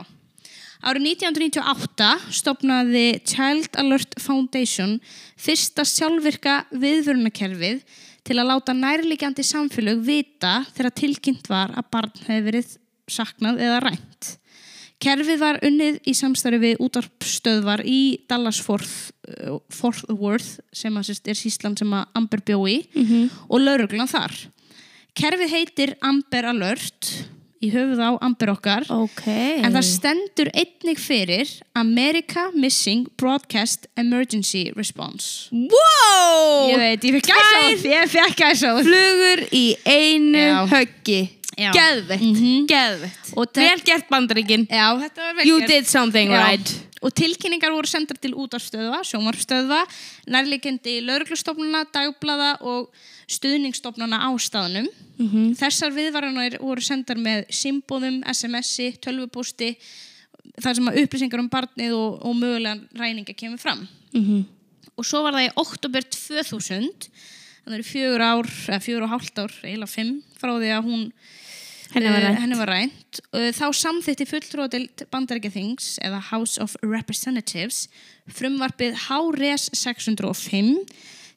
Árið 0.82 1.04
1998 1.14 2.34
stopnaði 2.34 3.06
Child 3.30 3.76
Alert 3.78 4.16
Foundation 4.22 4.96
fyrsta 5.38 5.84
sjálfvirka 5.86 6.64
viðvörunakerfið 6.74 7.84
til 8.26 8.38
að 8.42 8.50
láta 8.50 8.74
nærliggjandi 8.78 9.46
samfélög 9.46 10.02
vita 10.08 10.62
þegar 10.74 10.96
tilkynnt 10.98 11.50
var 11.52 11.74
að 11.78 11.90
barn 11.94 12.14
hefði 12.26 12.46
verið 12.48 12.72
saknað 13.12 13.62
eða 13.62 13.82
rænt. 13.86 14.32
Kerfið 15.02 15.40
var 15.42 15.58
unnið 15.66 15.96
í 16.06 16.14
samstarfi 16.18 16.60
við 16.62 16.82
útarpstöðvar 16.86 17.82
í 17.90 18.00
Dallas 18.30 18.60
Fort, 18.62 18.90
uh, 19.30 19.58
Fort 19.74 20.06
Worth 20.14 20.60
sem 20.78 20.94
að, 20.98 21.08
sérst, 21.10 21.30
er 21.30 21.38
síslan 21.38 21.78
sem 21.78 21.90
að 21.98 22.06
Amber 22.18 22.42
bjói 22.46 22.86
Mhm. 22.94 23.30
og 23.50 23.62
lauruglan 23.62 24.10
þar. 24.10 24.34
Kerfið 25.18 25.50
heitir 25.50 25.96
Amber 26.02 26.46
Alert 26.46 27.10
í 27.62 27.70
höfuð 27.74 28.00
á 28.02 28.10
Amber 28.26 28.52
okkar 28.56 28.86
Ok. 28.90 29.28
en 29.28 29.72
það 29.76 29.86
stendur 29.86 30.50
einnig 30.54 30.98
fyrir 31.02 31.52
America 31.78 32.48
Missing 32.56 33.08
Broadcast 33.22 33.86
Emergency 33.96 34.72
Response 34.76 35.50
Wow! 35.52 36.70
Ég 36.72 36.78
veit, 36.82 37.04
ég 37.06 37.18
fekk 37.20 37.30
gæsa 37.32 37.62
Ég 37.92 38.10
fekk 38.16 38.40
gæsa 38.42 38.74
Flugur 38.82 39.44
í 39.54 39.66
einu 39.86 40.42
Já. 40.42 40.66
höggi. 40.74 41.22
Mhm. 42.22 42.66
Geðvett. 42.70 43.34
Og 43.36 43.46
þetta- 43.52 43.62
Vel 43.70 43.82
gert 43.86 44.10
vel 45.36 45.46
You 45.48 45.60
did 45.68 45.86
something 45.86 46.30
Já. 46.32 46.48
right. 46.48 46.72
Og 47.04 47.14
tilkynningar 47.14 47.72
voru 47.74 47.88
sendar 47.90 48.18
til 48.22 48.32
útarstöðva, 48.34 49.02
sjómarfstöðva, 49.04 49.80
nærleikendi 50.30 51.02
lauruglustofnuna, 51.02 51.86
dagblada 51.92 52.58
og 52.62 52.90
stuðningsstofnuna 53.32 54.20
á 54.20 54.30
staðnum. 54.42 54.88
Mhm. 55.18 55.52
Þessar 55.60 55.94
viðvaranir 55.96 56.58
voru 56.60 56.84
sendar 56.84 57.20
með 57.22 57.46
symbóðum, 57.54 58.22
SMS-i, 58.28 58.92
tölvupústi, 59.02 59.76
þar 60.62 60.78
sem 60.78 60.90
að 60.90 61.04
upplýsingar 61.04 61.44
um 61.44 61.50
barnið 61.52 61.94
og, 61.96 62.18
og 62.26 62.36
mögulega 62.36 62.80
ræninga 62.98 63.36
kemur 63.38 63.62
fram. 63.62 63.88
Mhm. 64.14 64.46
Og 64.98 65.08
svo 65.08 65.24
var 65.24 65.38
það 65.38 65.48
í 65.48 65.54
oktober 65.62 66.04
2000, 66.04 67.08
þannig 67.62 67.66
að 67.66 67.70
það 67.72 67.78
eru 67.78 67.92
fjögur 67.92 68.26
ár, 68.26 68.50
eða 68.68 68.82
fjögur 68.86 69.06
og 69.06 69.14
hálft 69.14 69.40
ár, 69.40 69.54
eiginlega 69.64 69.96
fimm, 69.96 70.18
frá 70.38 70.52
því 70.58 70.74
að 70.76 70.90
hún 70.90 71.06
Henni 71.92 72.56
var 72.56 72.70
eh, 72.70 72.72
rænt. 72.72 73.20
Eh, 73.36 73.50
Þá 73.52 73.66
samþýtti 73.76 74.28
fulltróðild 74.30 75.04
bandarækjathings 75.12 75.98
eða 76.06 76.22
House 76.30 76.62
of 76.64 76.78
Representatives 76.84 77.90
frumvarpið 78.32 78.96
HRES 79.10 79.70
605 79.76 80.86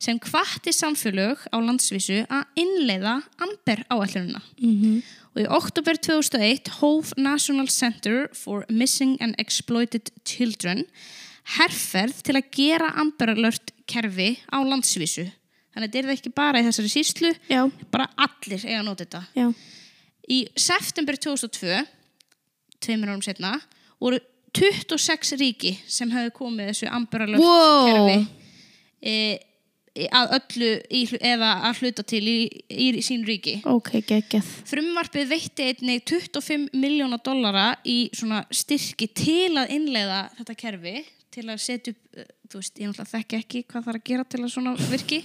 sem 0.05 0.19
hvatti 0.21 0.73
samfélög 0.75 1.47
á 1.49 1.57
landsvísu 1.65 2.23
að 2.29 2.61
innleiða 2.61 3.15
Amber 3.45 3.85
áallununa. 3.89 4.43
Mhm. 4.61 4.99
Og 5.35 5.41
í 5.43 5.47
oktober 5.51 5.97
2001 5.99 6.69
hóf 6.79 7.13
National 7.19 7.67
Center 7.73 8.29
for 8.37 8.65
Missing 8.71 9.17
and 9.21 9.35
Exploited 9.39 10.13
Children 10.25 10.85
herferð 11.57 12.21
til 12.25 12.37
að 12.39 12.51
gera 12.55 12.93
Amber 13.01 13.33
Alert 13.35 13.73
kerfi 13.91 14.37
á 14.53 14.63
landsvísu. 14.63 15.27
Þannig 15.75 15.89
að 15.89 15.91
þetta 15.91 15.99
er 15.99 16.07
það 16.09 16.15
ekki 16.19 16.35
bara 16.39 16.61
í 16.61 16.67
þessari 16.69 16.93
síslu, 16.93 17.33
Já. 17.51 17.65
bara 17.91 18.07
allir 18.17 18.63
eiga 18.63 18.79
að 18.79 18.85
nota 18.87 19.05
þetta. 19.05 19.23
Já. 19.35 19.49
Í 20.31 20.39
september 20.57 21.19
2002, 21.19 21.81
tveimur 22.81 23.11
árum 23.11 23.25
setna, 23.27 23.57
voru 24.01 24.21
26 24.55 25.35
ríki 25.41 25.75
sem 25.91 26.13
hefði 26.15 26.31
komið 26.37 26.71
þessu 26.71 26.93
Amber 26.95 27.27
Alert 27.27 27.43
Wow. 27.43 27.89
kerfi 27.91 28.29
e, 29.03 29.39
að 29.95 30.33
öllu 30.41 30.71
í, 30.91 31.03
eða 31.23 31.51
að 31.69 31.83
hluta 31.85 32.03
til 32.11 32.23
í, 32.27 32.39
í 32.69 32.87
sín 33.07 33.23
ríki. 33.29 33.61
Ok, 33.71 33.93
geggjað. 34.09 34.49
Frumvarpið 34.67 35.29
veitti 35.31 35.69
einnig 35.71 36.03
25 36.11 36.71
miljóna 36.75 37.21
dollara 37.23 37.69
í 37.87 38.09
svona 38.17 38.43
styrki 38.51 39.07
til 39.15 39.53
að 39.61 39.71
innleiða 39.77 40.25
þetta 40.41 40.57
kerfi 40.65 40.97
til 41.35 41.49
að 41.51 41.59
setja 41.63 41.91
upp, 41.95 42.03
eh, 42.19 42.27
þú 42.47 42.61
veist, 42.61 42.77
ég 42.79 42.87
náttúrulega 42.91 43.11
þekki 43.11 43.39
ekki 43.41 43.63
hvað 43.71 43.87
þarf 43.89 43.99
að 43.99 44.05
gera 44.11 44.25
til 44.31 44.41
að 44.45 44.51
svona 44.53 44.75
virki 44.91 45.17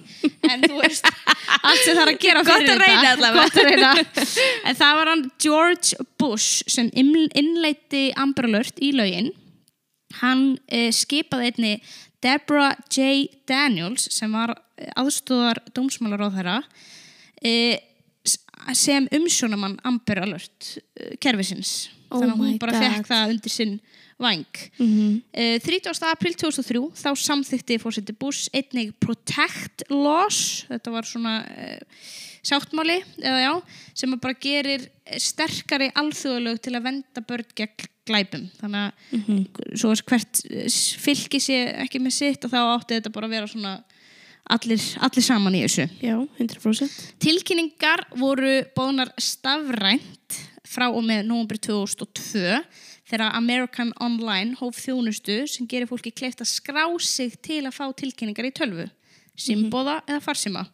en 0.50 0.64
þú 0.64 0.80
veist, 0.80 1.10
allt 1.70 1.84
sem 1.86 2.00
þarf 2.00 2.14
að 2.16 2.22
gera 2.24 2.42
Gott 2.48 2.64
fyrir 2.64 2.72
að 2.74 2.82
reyna 2.82 3.04
þetta 3.04 3.12
allavega. 3.14 3.44
Gott 3.44 3.60
að 3.62 3.68
reyna 3.70 3.92
en 4.72 4.80
það 4.80 4.96
var 5.02 5.12
hann 5.14 5.24
George 5.46 6.08
Bush 6.22 6.64
sem 6.74 6.90
inn- 6.98 7.30
innleiddi 7.38 8.04
Amber 8.18 8.50
Alert 8.50 8.82
í 8.82 8.90
lögin 8.98 9.30
hann 10.24 10.58
eh, 10.74 10.90
skipaði 10.96 11.52
einni 11.52 11.74
Deborah 12.24 12.76
J. 12.92 13.30
Daniels 13.48 14.10
sem 14.14 14.32
var 14.34 14.56
aðstóðar 15.00 15.62
dómsmálaróðherra 15.76 16.62
eh, 17.42 17.80
sem 18.76 19.08
umsjónamann 19.16 19.78
Amber 19.88 20.22
Alert 20.26 20.76
eh, 21.00 21.16
kerfisins. 21.22 21.90
Oh 22.10 22.20
þannig 22.24 22.34
að 22.34 22.40
hún 22.42 22.60
bara 22.62 22.80
fekk 22.82 23.08
það 23.12 23.34
undir 23.36 23.54
sinn 23.54 23.76
væng 24.20 24.46
Mhm. 24.80 25.22
Eh, 25.32 25.60
30. 25.64 26.02
april 26.10 26.34
2003 26.36 26.82
þá 26.98 27.10
samþykti 27.16 27.78
fórseti 27.80 28.16
Bush 28.20 28.50
einnig 28.54 28.94
Protect 29.00 29.86
Laws. 29.90 30.66
Þetta 30.68 30.92
var 30.92 31.04
svona 31.08 31.36
uh, 31.46 31.78
sáttmáli 32.44 32.98
já, 33.22 33.54
sem 33.94 34.12
bara 34.20 34.34
gerir 34.34 34.90
sterkari 35.20 35.90
alþjóðalög 35.96 36.60
til 36.64 36.76
að 36.76 36.84
venda 36.90 37.22
börn 37.28 37.46
gegn 37.56 37.88
glæpum. 38.10 38.48
Þannig 38.60 38.90
að 39.14 39.78
svo 39.78 39.92
er 39.94 40.04
hvert 40.10 40.44
s- 40.66 40.96
fylki 41.00 41.40
sé 41.40 41.60
ekki 41.86 42.00
með 42.02 42.16
sitt 42.18 42.44
og 42.48 42.52
þá 42.52 42.60
átti 42.74 42.98
þetta 42.98 43.12
bara 43.14 43.28
að 43.30 43.36
vera 43.38 43.48
svona 43.48 43.74
allir, 44.54 44.84
allir 45.06 45.26
saman 45.26 45.58
í 45.58 45.64
þessu 45.66 45.88
Já, 46.02 46.16
100%. 46.40 47.00
Tilkynningar 47.24 48.06
voru 48.20 48.60
bóðnar 48.78 49.12
stafrænt 49.22 50.40
frá 50.70 50.88
og 50.90 51.02
með 51.06 51.26
nómur 51.30 51.60
2002 51.62 52.60
þegar 53.10 53.34
American 53.34 53.92
Online 54.04 54.58
hóf 54.60 54.78
þjónustu 54.84 55.42
sem 55.50 55.68
gerir 55.70 55.90
fólki 55.90 56.14
kleift 56.14 56.44
að 56.44 56.52
skrá 56.52 56.86
sig 57.02 57.36
til 57.42 57.64
að 57.66 57.76
fá 57.80 57.86
tilkynningar 57.98 58.50
í 58.50 58.54
tölvu, 58.54 58.86
simbóða 59.40 60.00
eða 60.06 60.22
farsima. 60.22 60.68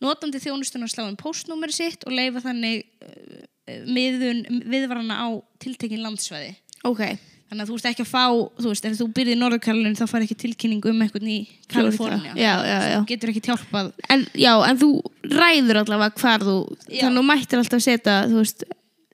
Notandi 0.00 0.40
þjónustuna 0.40 0.88
slá 0.88 1.04
um 1.08 1.16
postnúmeri 1.18 1.74
sitt 1.76 2.06
og 2.06 2.14
leifa 2.16 2.40
þannig 2.44 2.86
uh, 3.04 3.42
miðun 3.90 4.62
viðvarana 4.70 5.18
á 5.20 5.28
tiltekin 5.60 6.02
landsvæði. 6.04 6.54
Ok. 6.88 7.02
Þannig 7.50 7.64
að 7.64 7.70
þú 7.72 7.76
ert 7.80 7.86
ekki 7.90 8.04
að 8.04 8.10
fá, 8.12 8.24
þú 8.62 8.68
veist, 8.70 8.84
ef 8.86 8.92
þú 9.00 9.06
byrðir 9.16 9.34
í 9.34 9.38
Norðurkarlinu 9.40 9.96
þá 9.98 10.04
fær 10.06 10.22
ekki 10.22 10.36
tilkynningu 10.38 10.90
um 10.92 11.00
eitthvað 11.02 11.24
í 11.26 11.38
Kalifornia. 11.72 12.34
Já, 12.38 12.52
já, 12.62 12.76
já. 12.92 12.98
Þú 13.00 13.08
getur 13.10 13.32
ekki 13.32 13.42
hjálpað 13.48 13.88
En, 14.14 14.22
já, 14.38 14.52
en 14.68 14.78
þú 14.78 14.90
ræður 15.34 15.80
allavega 15.82 16.20
hvar 16.22 16.44
þú, 16.46 16.54
Já. 16.86 17.00
þannig 17.00 17.10
að 17.10 17.18
þú 17.18 17.24
mættir 17.32 17.58
alltaf 17.64 17.82
setja, 17.82 18.14
þú 18.30 18.38
veist, 18.44 18.62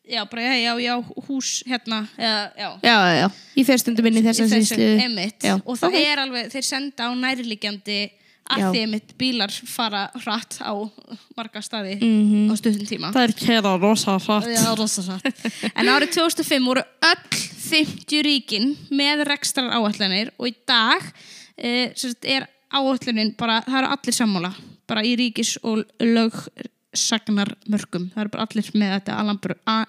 Já, 0.06 0.20
bara 0.30 0.42
já, 0.42 0.58
já, 0.62 0.72
já, 0.84 0.94
hús 1.26 1.48
hérna, 1.66 2.02
já. 2.14 2.34
já, 2.54 2.68
já, 2.84 2.96
já. 3.24 3.30
Ég 3.56 3.66
fer 3.66 3.80
stundum 3.82 4.06
inn 4.06 4.20
í 4.20 4.22
þessa 4.22 4.44
Í 4.44 4.52
þessu, 4.52 4.76
síslu. 4.76 4.90
Einmitt. 5.02 5.40
Já. 5.42 5.56
Og 5.64 5.80
það 5.80 5.88
Ok. 5.88 5.96
er 6.12 6.20
alveg, 6.22 6.52
þeir 6.52 6.62
senda 6.68 7.08
á 7.08 7.10
nærliggjandi 7.24 7.96
að 8.50 8.58
Já. 8.62 8.66
því 8.72 8.80
einmitt 8.84 9.14
bílar 9.18 9.50
fara 9.66 10.04
hratt 10.24 10.58
á 10.62 10.72
marga 11.36 11.60
staði 11.62 11.96
Mhm. 12.00 12.50
á 12.50 12.54
stundum 12.56 12.86
tíma. 12.86 13.12
Það 13.12 13.28
er 13.28 13.32
kera 13.32 13.76
rosa 13.78 14.18
hratt. 14.18 14.46
Já, 14.46 14.74
rosa 14.78 15.02
satt. 15.02 15.26
En 15.74 15.86
árið 15.86 16.12
2005 16.14 16.64
voru 16.64 16.82
öll 17.02 17.40
50 17.66 18.22
ríkin 18.22 18.76
með 18.90 19.24
rekstrar 19.26 19.70
áallanir 19.74 20.30
og 20.38 20.46
í 20.48 20.54
dag 20.66 21.02
e, 21.58 21.92
er 22.22 22.46
áallunin 22.72 23.34
bara, 23.36 23.62
það 23.66 23.78
eru 23.82 23.88
allir 23.96 24.14
sammála, 24.14 24.54
bara 24.86 25.02
í 25.02 25.16
ríkis 25.18 25.56
og 25.64 25.84
lögsagnar 26.00 27.54
mörgum. 27.68 28.10
Það 28.14 28.20
eru 28.24 28.32
bara 28.34 28.46
allir 28.46 28.70
með 28.74 28.94
þetta 29.00 29.18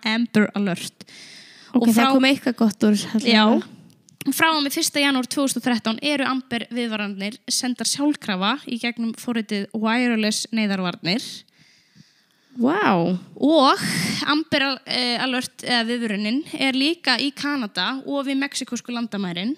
Amber, 0.06 0.52
Alert. 0.56 1.04
Ok, 1.74 1.88
Og 1.88 1.94
frá- 1.94 2.08
það 2.08 2.14
kom 2.14 2.28
eitthvað 2.30 2.56
gott 2.58 2.84
úr. 2.88 2.98
Já, 3.28 3.44
frá 4.36 4.50
og 4.52 4.64
með 4.64 4.80
1. 4.82 4.98
janúar 5.04 5.28
2013 5.30 6.00
eru 6.04 6.26
Amber 6.28 6.66
viðvaranir 6.74 7.38
sendar 7.52 7.88
sjálfkrafa 7.88 8.58
í 8.68 8.80
gegnum 8.82 9.14
fóritið 9.20 9.68
wireless 9.78 10.48
neyðarvarnir. 10.56 11.24
Vá. 12.58 12.98
og 13.38 13.84
Amber 14.26 14.66
uh, 14.66 15.24
Alert 15.24 15.62
eða 15.62 15.86
viðvörunin 15.92 16.42
er 16.58 16.74
líka 16.74 17.20
í 17.22 17.30
Kanada 17.30 18.00
og 18.04 18.26
við 18.26 18.40
mexikosku 18.42 18.96
landamærin. 18.96 19.54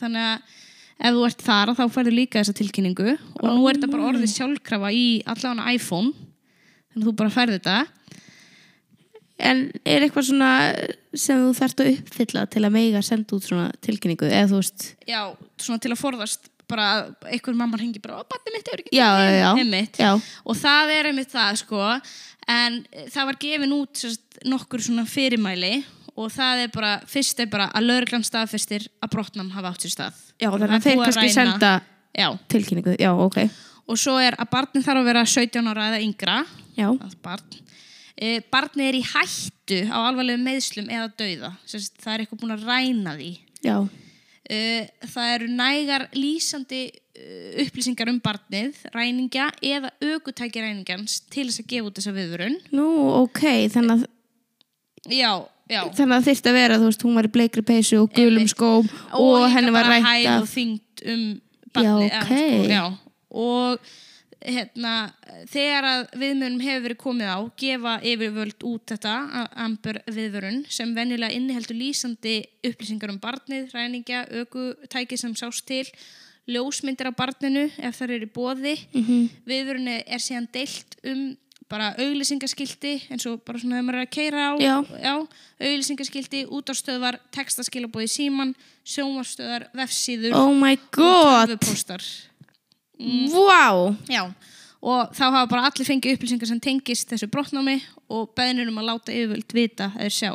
Þannig 0.00 0.24
að 0.24 0.56
ef 1.00 1.16
þú 1.16 1.26
ert 1.28 1.44
þar 1.44 1.74
þá 1.76 1.84
færðu 1.92 2.16
líka 2.16 2.40
þessa 2.40 2.56
tilkynningu. 2.56 3.16
Og 3.42 3.46
nú 3.52 3.68
er 3.68 3.76
þetta 3.76 3.92
bara 3.92 4.08
orðið 4.14 4.32
sjálfkrafa 4.32 4.92
í 4.96 5.06
allavega 5.28 5.76
iPhone. 5.76 6.14
Þannig 6.90 7.04
að 7.04 7.10
þú 7.10 7.16
bara 7.20 7.34
færðu 7.36 7.60
þetta 7.60 7.78
En 9.40 9.66
er 9.88 10.04
eitthvað 10.04 10.28
svona 10.30 10.52
sem 11.16 11.40
þú 11.40 11.50
þarft 11.56 11.82
að 11.82 11.92
uppfylla 11.94 12.46
til 12.52 12.64
að 12.66 12.74
meiga 12.76 13.02
senda 13.04 13.36
út 13.36 13.46
svona 13.46 13.68
tilkynningu? 13.84 14.28
Eða 14.28 14.48
þú 14.52 14.60
veist, 14.60 14.88
já, 15.08 15.20
svona 15.60 15.82
til 15.82 15.94
að 15.94 16.02
forðast 16.02 16.50
bara 16.70 16.88
að 16.94 17.30
einhver 17.34 17.56
mamma 17.58 17.78
hengi 17.80 18.02
bara, 18.02 18.20
ó, 18.20 18.26
batni 18.30 18.52
mitt 18.54 18.68
hefur 18.68 18.82
ekki. 18.84 18.92
Já, 18.94 20.10
og 20.44 20.58
það 20.58 20.92
er 20.96 21.08
einmitt 21.10 21.32
það 21.32 21.62
sko. 21.64 21.86
En 22.50 22.82
það 23.12 23.30
var 23.30 23.40
gefin 23.42 23.74
út 23.76 24.02
sérst, 24.02 24.22
nokkur 24.48 24.82
svona 24.84 25.06
fyrirmæli 25.08 25.80
og 26.16 26.30
það 26.34 26.64
er 26.64 26.70
bara, 26.74 26.92
fyrst 27.08 27.42
er 27.42 27.50
bara 27.50 27.68
að 27.76 27.88
lögreglan 27.90 28.26
staðfestir 28.26 28.86
að 29.02 29.12
brotnam 29.14 29.50
hafa 29.54 29.72
átt 29.72 29.86
sér 29.86 29.94
stað. 29.94 30.22
Já 30.40 30.48
Það 30.48 30.62
þannig 30.64 30.76
að 30.76 30.86
þeir 30.86 30.96
að 30.96 31.04
kannski 31.04 31.34
senda 31.34 31.72
já, 32.16 32.28
tilkynningu. 32.52 32.96
Já, 33.00 33.10
ok. 33.26 33.38
og 33.90 34.00
svo 34.00 34.16
er 34.22 34.36
að 34.40 34.50
barnin 34.54 34.86
þarf 34.86 35.02
að 35.02 35.10
vera 35.10 35.26
17 35.34 35.70
ára 35.72 35.90
eða 35.90 36.02
yngra. 36.06 36.38
Já, 36.78 36.88
e, 38.20 38.40
barnið 38.52 38.90
er 38.90 38.98
í 38.98 39.02
hættu 39.10 39.80
á 39.88 39.98
alvarlegum 40.04 40.44
meðslum 40.46 40.90
eða 40.92 41.10
dauða 41.16 41.52
það 41.64 42.12
er 42.12 42.24
eitthvað 42.24 42.42
búin 42.42 42.56
að 42.56 42.66
ræna 42.68 43.14
því 43.16 43.30
já, 43.64 43.76
e, 44.44 44.58
það 45.08 45.30
eru 45.36 45.48
nægar 45.60 46.06
lýsandi 46.16 46.82
e, 46.90 47.28
upplýsingar 47.64 48.10
um 48.12 48.20
barnið 48.24 48.82
ræningja 48.94 49.48
eða 49.64 49.92
aukutæki 50.10 50.64
ræningjans 50.64 51.22
til 51.32 51.48
þess 51.48 51.64
að 51.64 51.70
gefa 51.72 51.90
út 51.90 52.00
þessa 52.00 52.16
viðvörun 52.16 52.58
nú, 52.76 52.90
ok. 53.22 53.44
Þannig 53.72 53.96
að, 53.96 54.04
já, 55.08 55.32
já 55.70 55.80
þannig 55.96 56.18
að 56.18 56.28
þyrst 56.28 56.50
að 56.50 56.60
vera, 56.60 56.80
þú 56.82 56.90
veist, 56.90 57.06
hún 57.08 57.18
var 57.20 57.30
í 57.30 57.34
bleikri 57.38 57.66
peysu 57.72 58.02
og 58.04 58.12
gulum 58.16 58.50
skóm 58.50 58.84
og, 59.16 59.32
líka 59.40 59.54
henni 59.56 59.74
var 59.76 59.90
rænt 59.94 60.08
hæð 60.10 60.30
af. 60.34 60.44
og 60.44 60.52
þyngd 60.54 61.08
um 61.14 61.26
Já, 61.70 61.74
barnið, 61.78 62.06
ok. 62.10 62.30
eða, 62.30 62.44
sko, 62.44 62.62
já. 62.74 62.84
og 63.30 63.90
hérna, 64.40 64.94
þegar 65.50 65.86
að 65.88 66.00
viðmjörnum 66.20 66.62
hefur 66.64 66.84
verið 66.86 67.00
komið 67.02 67.32
á 67.32 67.38
gefa 67.60 67.92
yfirvöld 68.12 68.64
út 68.70 68.94
þetta 68.94 69.14
Amber 69.66 70.00
viðvörun 70.08 70.64
sem 70.72 70.94
venjulega 70.96 71.36
inniheldur 71.36 71.76
lýsandi 71.76 72.38
upplýsingar 72.64 73.12
um 73.12 73.20
barnið, 73.20 73.68
ræningja, 73.74 74.24
ökutæki 74.42 75.18
sem 75.20 75.36
sást 75.36 75.66
til 75.68 75.84
ljósmyndir 76.50 77.10
á 77.10 77.12
barninu 77.14 77.68
ef 77.78 78.00
það 78.00 78.16
eru 78.16 78.30
bóði 78.32 78.74
mm 78.94 79.04
-hmm. 79.04 79.28
viðvörunni 79.46 80.02
er 80.06 80.20
síðan 80.24 80.48
deilt 80.52 80.96
um 81.04 81.36
bara 81.70 81.92
auglýsingaskildi 81.98 82.94
eins 83.10 83.26
og 83.30 83.44
bara 83.46 83.58
svona 83.58 83.78
þegar 83.78 83.86
maður 83.86 84.00
er 84.00 84.06
að 84.06 84.14
keira 84.16 84.46
á 84.50 84.52
Já. 84.58 84.76
Já, 84.98 85.14
auglýsingaskildi, 85.60 86.46
útástöðvar 86.50 87.20
textaskilabóði 87.30 88.08
síman, 88.10 88.54
sjómarstöðar 88.84 89.68
vefsíður 89.72 90.34
Oh 90.34 90.54
my 90.54 90.74
og 90.74 90.90
god 90.90 91.54
tölvupóstar 93.00 93.48
Vá. 93.48 93.96
Já, 94.10 94.22
og 94.80 95.12
þá 95.16 95.24
hafa 95.26 95.48
bara 95.50 95.66
allir 95.68 95.88
fengið 95.88 96.16
upplýsingar 96.16 96.48
sem 96.48 96.60
tengist 96.62 97.10
þessu 97.10 97.28
brotnámi 97.32 97.78
og 98.12 98.30
beðnir 98.36 98.70
um 98.70 98.80
að 98.80 98.88
láta 98.88 99.12
yfirvöld 99.12 99.54
vita 99.56 99.90
eða 99.98 100.14
sjá. 100.16 100.32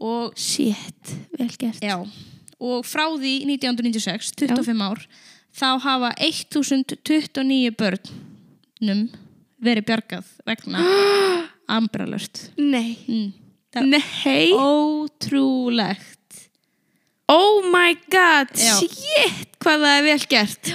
Og, 0.00 0.36
Shit, 0.36 1.14
vel 1.36 1.50
gert. 1.60 1.80
Já, 1.84 1.98
og 2.60 2.84
frá 2.88 3.06
því 3.16 3.34
1996, 3.48 4.32
25 4.40 4.84
ár 4.84 5.02
þá 5.56 5.68
hafa 5.84 6.12
1029 6.20 7.72
börnum 7.76 9.08
verið 9.60 9.88
bjargað 9.88 10.30
vegna 10.48 10.84
Amber 11.76 12.06
Alert. 12.06 12.48
Nei. 12.56 12.96
Mm. 13.08 13.32
Nei. 13.86 14.50
ótrúlegt. 14.56 16.16
Oh 17.30 17.62
my 17.70 17.94
god, 18.10 18.50
Já. 18.58 18.74
shit 18.82 19.60
hvað 19.62 19.84
það 19.84 19.92
er 19.96 20.08
vel 20.08 20.24
gert 20.32 20.72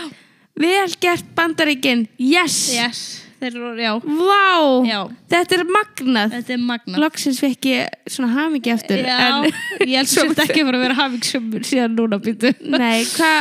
Vel 0.56 0.92
gert 1.04 1.26
bandaríkin, 1.36 2.06
yes, 2.22 2.58
yes. 2.74 3.00
Þeir 3.36 3.58
eru, 3.60 3.70
já, 3.76 3.90
Vá, 4.00 4.86
Já. 4.88 5.00
þetta 5.30 5.58
er 5.58 5.64
magnað 5.68 6.32
þetta 6.38 6.54
er 6.56 6.62
magna 6.64 7.02
Loksins 7.04 7.42
fekk 7.44 7.66
ég 7.68 7.98
svona 8.08 8.30
hamingi 8.32 8.72
eftir 8.72 9.02
Já, 9.04 9.18
en, 9.44 9.50
ég 9.84 9.98
held 10.00 10.08
svo 10.10 10.24
ekki 10.32 10.62
að 10.64 10.70
fara 10.70 10.80
að 10.80 10.86
vera 10.86 10.96
hafingsömmur 11.02 11.66
síðan 11.68 11.98
núna 12.00 12.20
býtu 12.24 12.54
Nei, 12.64 13.04
hva, 13.12 13.32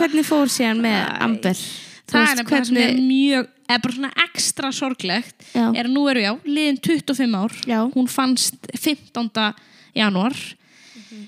hvernig 0.00 0.24
fór 0.26 0.48
síðan 0.50 0.80
með 0.82 0.96
Amber? 1.28 1.60
Þú 1.60 2.16
það 2.16 2.24
veist, 2.24 2.32
er 2.32 2.40
nefnilega 2.40 2.64
sem 2.70 2.80
er 2.86 2.96
mjög 3.04 3.52
eða 3.68 3.82
bara 3.84 3.96
svona 3.98 4.12
ekstra 4.24 4.72
sorglegt 4.80 5.46
Já. 5.52 5.66
er 5.68 5.84
að 5.84 5.92
nú 5.92 6.06
eru 6.10 6.24
já, 6.24 6.32
liðin 6.48 6.80
25 6.88 7.38
ár 7.44 7.60
Já. 7.68 7.78
hún 7.92 8.08
fannst 8.10 8.72
15. 8.72 9.30
janúar 10.00 10.32
Mhm. 10.96 11.22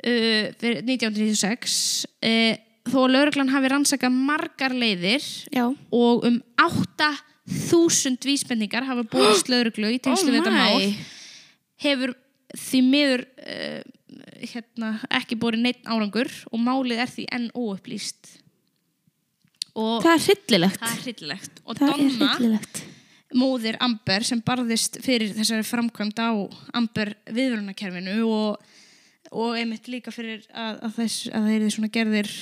uh, 0.00 0.48
fyrir 0.60 0.80
1996 0.88 2.06
uh, 2.24 2.56
þó 2.86 2.98
að 3.04 3.12
lauruglan 3.16 3.52
hafi 3.54 3.72
rannsakað 3.72 4.20
margar 4.30 4.74
leiðir 4.76 5.24
Já, 5.52 5.66
og 5.72 6.26
um 6.28 6.38
8000 6.62 8.18
vísbendingar 8.26 8.86
hafa 8.88 9.06
búist 9.10 9.48
lauruglu 9.52 9.92
í 9.94 10.00
tengslu 10.02 10.32
við 10.32 10.42
þetta 10.42 10.56
mál 10.56 10.96
hefur 11.82 12.14
því 12.56 12.82
miður 12.86 13.24
uh, 13.42 13.80
hérna, 14.40 14.92
ekki 15.18 15.38
búið 15.40 15.60
neitt 15.62 15.86
árangur 15.88 16.30
og 16.50 16.62
málið 16.62 17.02
er 17.04 17.12
því 17.12 17.26
enn 17.36 17.48
óupplýst. 17.56 18.36
Og 19.76 20.04
það 20.04 20.12
er 20.12 20.22
hryllilegt. 20.26 20.80
Það 20.80 20.92
er 20.92 21.02
hryllilegt. 21.04 21.58
Og 21.64 21.80
Það 21.80 21.92
Donna, 21.92 22.30
hryllilegt. 22.36 22.80
móðir 23.36 23.78
Amber 23.84 24.24
sem 24.24 24.40
barðist 24.44 25.00
fyrir 25.04 25.34
þessari 25.36 25.66
framkvæmd 25.68 26.22
á 26.22 26.32
Amber 26.78 27.12
viðvörunakerfinu 27.28 28.16
og, 28.30 28.62
og 29.32 29.58
einmitt 29.58 29.90
líka 29.92 30.14
fyrir 30.14 30.46
að, 30.54 30.80
að, 30.80 30.96
þess, 31.00 31.28
að 31.34 31.50
þeir 31.50 31.58
eru 31.58 31.74
svona 31.76 31.92
gerðir 31.98 32.32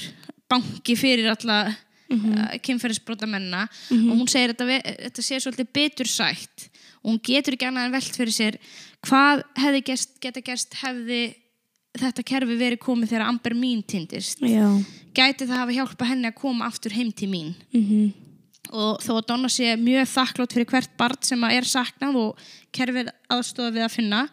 banki 0.55 0.97
fyrir 0.99 1.31
alla 1.35 1.59
mm 1.69 2.19
-hmm. 2.21 2.61
kynferðisbrotamenna 2.63 3.69
og 3.91 4.15
hún 4.19 4.29
segir 4.31 4.55
að 4.55 4.81
þetta, 5.05 5.23
sé 5.23 5.41
svolítið 5.41 5.73
betur 5.73 6.07
sætt 6.07 6.69
og 7.03 7.13
hún 7.13 7.21
getur 7.23 7.55
ekki 7.55 7.69
annað 7.69 7.87
en 7.87 7.97
velt 7.97 8.17
fyrir 8.17 8.33
sér 8.33 8.59
hvað 9.05 9.43
hefði 9.57 9.81
gerst, 9.85 10.21
geta 10.21 10.41
gerst 10.41 10.75
hefði 10.81 11.35
þetta 11.99 12.27
kerfi 12.27 12.59
verið 12.59 12.83
komið 12.83 13.13
þegar 13.13 13.29
Amber 13.29 13.55
mín 13.55 13.83
týndist 13.87 14.43
Já, 14.43 14.67
gæti 15.15 15.47
það 15.47 15.61
hafa 15.63 15.77
hjálpa 15.77 16.09
henni 16.11 16.31
að 16.31 16.41
koma 16.41 16.67
aftur 16.67 16.95
heim 16.97 17.13
til 17.13 17.31
mín? 17.31 17.55
Mhm. 17.73 18.13
Og 18.75 18.99
þó 19.05 19.21
að 19.21 19.27
Donna 19.29 19.49
sé 19.53 19.77
mjög 19.77 20.09
þakklátt 20.09 20.55
fyrir 20.57 20.67
hvert 20.67 20.97
barn 20.97 21.21
sem 21.23 21.45
er 21.45 21.69
saknað 21.69 22.17
og 22.17 22.39
kerfið 22.73 23.13
aðstofa 23.31 23.71
við 23.71 23.85
að 23.85 23.93
finna 23.93 24.29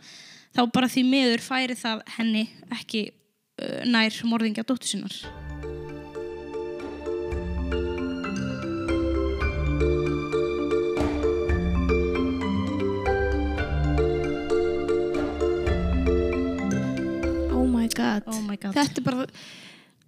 þá 0.55 0.71
bara 0.71 0.87
því 0.87 1.03
miður 1.03 1.45
færi 1.45 1.75
það 1.75 2.01
henni 2.17 2.47
ekki 2.71 3.11
uh, 3.11 3.85
nær 3.85 4.23
morðingja 4.25 4.65
dóttur 4.65 4.87
sinnar 4.87 5.40
god 18.01 18.31
Oh 18.33 18.39
my 18.45 18.57
god. 18.57 18.75
Þetta 18.77 19.01
er 19.03 19.07
bara 19.09 19.27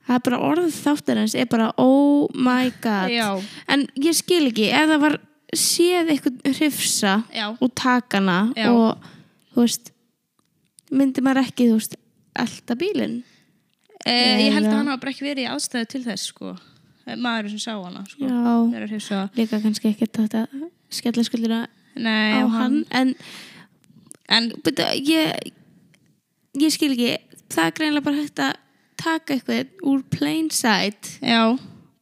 Það 0.04 0.16
er 0.18 0.24
bara 0.26 0.40
orðið 0.50 0.78
þáttarins 0.84 1.34
er 1.40 1.46
bara 1.52 1.70
oh 1.80 2.28
my 2.36 2.72
god 2.84 3.14
Já. 3.14 3.28
En 3.72 3.86
ég 4.04 4.18
skil 4.18 4.50
ekki 4.50 4.68
ef 4.76 4.90
það 4.92 5.04
var 5.06 5.20
séð 5.54 6.10
eitthvað 6.12 6.56
hrifsa 6.58 7.14
Já. 7.32 7.46
og 7.54 7.70
takana 7.78 8.40
Já. 8.58 8.68
og 8.74 9.06
þú 9.54 9.64
veist 9.68 9.94
myndi 10.94 11.24
maður 11.24 11.46
ekki 11.46 11.70
þú 11.70 11.78
veist 11.78 11.96
elda 12.44 12.76
bílinn 12.82 13.22
Eh, 14.04 14.50
ég 14.50 14.52
held 14.52 14.68
að 14.68 14.74
hann 14.76 14.90
hafa 14.92 15.00
bara 15.00 15.12
ekki 15.14 15.24
verið 15.24 15.46
í 15.46 15.48
aðstæðu 15.48 15.88
til 15.94 16.00
þess 16.04 16.26
sko. 16.34 16.50
Eh, 17.08 17.16
maður 17.16 17.54
sem 17.54 17.62
sá 17.64 17.72
hana 17.78 18.02
sko. 18.04 18.28
Já. 18.28 19.28
Líka 19.38 19.60
kannski 19.64 19.94
ekki 19.94 20.10
þetta 20.12 20.42
skella 20.92 21.24
skuldina 21.24 21.60
á 21.96 22.44
og 22.44 22.52
hann 22.52 22.82
en, 22.92 23.14
En 24.28 24.50
byrja, 24.66 24.90
ég 25.08 25.54
ég 26.60 26.74
skil 26.76 26.92
ekki 26.98 27.14
það 27.54 27.70
er 27.70 27.76
greinlega 27.80 28.08
bara 28.10 28.22
hægt 28.24 28.42
að 28.44 28.58
taka 29.04 29.36
eitthvað 29.38 29.88
úr 29.92 30.02
plain 30.14 30.50
sight 30.54 31.14
já 31.22 31.42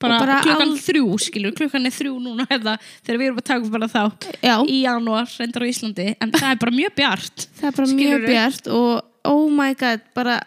bara, 0.02 0.18
bara 0.22 0.38
klukkan 0.42 0.72
al- 0.74 0.80
þrjú 0.82 1.18
skilur, 1.22 1.54
klukkan 1.58 1.86
er 1.86 1.94
þrjú 1.94 2.16
núna 2.24 2.46
hérna, 2.50 2.76
þegar 3.06 3.20
við 3.22 3.28
erum 3.30 3.42
að 3.42 3.48
taka 3.52 3.66
upp 3.68 3.76
bara 3.76 3.90
þá 3.92 4.02
Já. 4.42 4.56
í 4.66 4.80
janúar, 4.82 5.30
reyndar 5.38 5.66
á 5.66 5.68
Íslandi 5.70 6.08
en 6.18 6.32
það 6.34 6.48
er 6.56 6.62
bara 6.64 6.74
mjög 6.80 6.96
bjart 6.98 7.46
það 7.60 7.68
er 7.70 7.76
bara 7.78 7.92
mjög 7.92 8.00
Skilurðu? 8.02 8.32
bjart 8.34 8.72
og 8.80 9.32
oh 9.32 9.46
my 9.54 9.76
god 9.78 10.08
bara 10.18 10.40